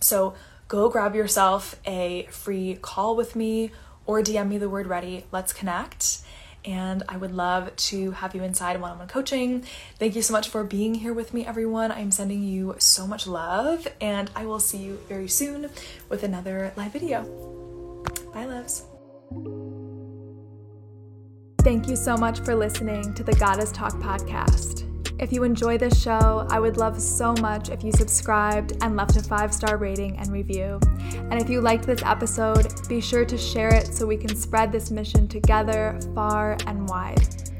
So, 0.00 0.34
go 0.68 0.88
grab 0.88 1.14
yourself 1.14 1.80
a 1.86 2.26
free 2.30 2.78
call 2.80 3.16
with 3.16 3.36
me 3.36 3.70
or 4.06 4.22
DM 4.22 4.48
me 4.48 4.58
the 4.58 4.68
word 4.68 4.86
ready. 4.86 5.24
Let's 5.32 5.52
connect. 5.52 6.18
And 6.64 7.02
I 7.08 7.18
would 7.18 7.32
love 7.32 7.74
to 7.76 8.12
have 8.12 8.34
you 8.34 8.42
inside 8.42 8.80
one 8.80 8.92
on 8.92 8.98
one 8.98 9.08
coaching. 9.08 9.64
Thank 9.98 10.16
you 10.16 10.22
so 10.22 10.32
much 10.32 10.48
for 10.48 10.64
being 10.64 10.94
here 10.94 11.12
with 11.12 11.34
me, 11.34 11.44
everyone. 11.44 11.92
I'm 11.92 12.10
sending 12.10 12.42
you 12.42 12.76
so 12.78 13.06
much 13.06 13.26
love, 13.26 13.86
and 14.00 14.30
I 14.34 14.46
will 14.46 14.60
see 14.60 14.78
you 14.78 14.98
very 15.06 15.28
soon 15.28 15.68
with 16.08 16.22
another 16.22 16.72
live 16.74 16.92
video. 16.92 17.24
Bye, 18.32 18.46
loves. 18.46 18.84
Thank 21.60 21.88
you 21.88 21.96
so 21.96 22.16
much 22.16 22.40
for 22.40 22.54
listening 22.54 23.14
to 23.14 23.22
the 23.22 23.34
Goddess 23.34 23.72
Talk 23.72 23.92
podcast. 23.94 24.83
If 25.24 25.32
you 25.32 25.42
enjoy 25.42 25.78
this 25.78 26.02
show, 26.02 26.46
I 26.50 26.60
would 26.60 26.76
love 26.76 27.00
so 27.00 27.32
much 27.40 27.70
if 27.70 27.82
you 27.82 27.92
subscribed 27.92 28.76
and 28.82 28.94
left 28.94 29.16
a 29.16 29.22
five 29.22 29.54
star 29.54 29.78
rating 29.78 30.18
and 30.18 30.30
review. 30.30 30.78
And 31.30 31.40
if 31.40 31.48
you 31.48 31.62
liked 31.62 31.86
this 31.86 32.02
episode, 32.02 32.70
be 32.90 33.00
sure 33.00 33.24
to 33.24 33.38
share 33.38 33.72
it 33.74 33.94
so 33.94 34.04
we 34.04 34.18
can 34.18 34.36
spread 34.36 34.70
this 34.70 34.90
mission 34.90 35.26
together 35.26 35.98
far 36.14 36.58
and 36.66 36.86
wide. 36.90 37.50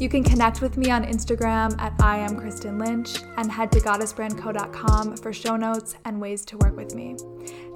You 0.00 0.08
can 0.08 0.22
connect 0.22 0.60
with 0.60 0.76
me 0.76 0.92
on 0.92 1.04
Instagram 1.04 1.76
at 1.80 1.92
I 2.00 2.18
am 2.18 2.36
Kristen 2.36 2.78
Lynch 2.78 3.18
and 3.36 3.50
head 3.50 3.72
to 3.72 3.80
goddessbrandco.com 3.80 5.16
for 5.16 5.32
show 5.32 5.56
notes 5.56 5.96
and 6.04 6.20
ways 6.20 6.44
to 6.44 6.56
work 6.58 6.76
with 6.76 6.94
me. 6.94 7.16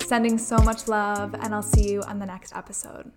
Sending 0.05 0.39
so 0.39 0.57
much 0.59 0.87
love, 0.87 1.35
and 1.35 1.53
I'll 1.53 1.65
see 1.65 1.91
you 1.91 2.03
on 2.03 2.21
the 2.21 2.27
next 2.27 2.55
episode. 2.55 3.11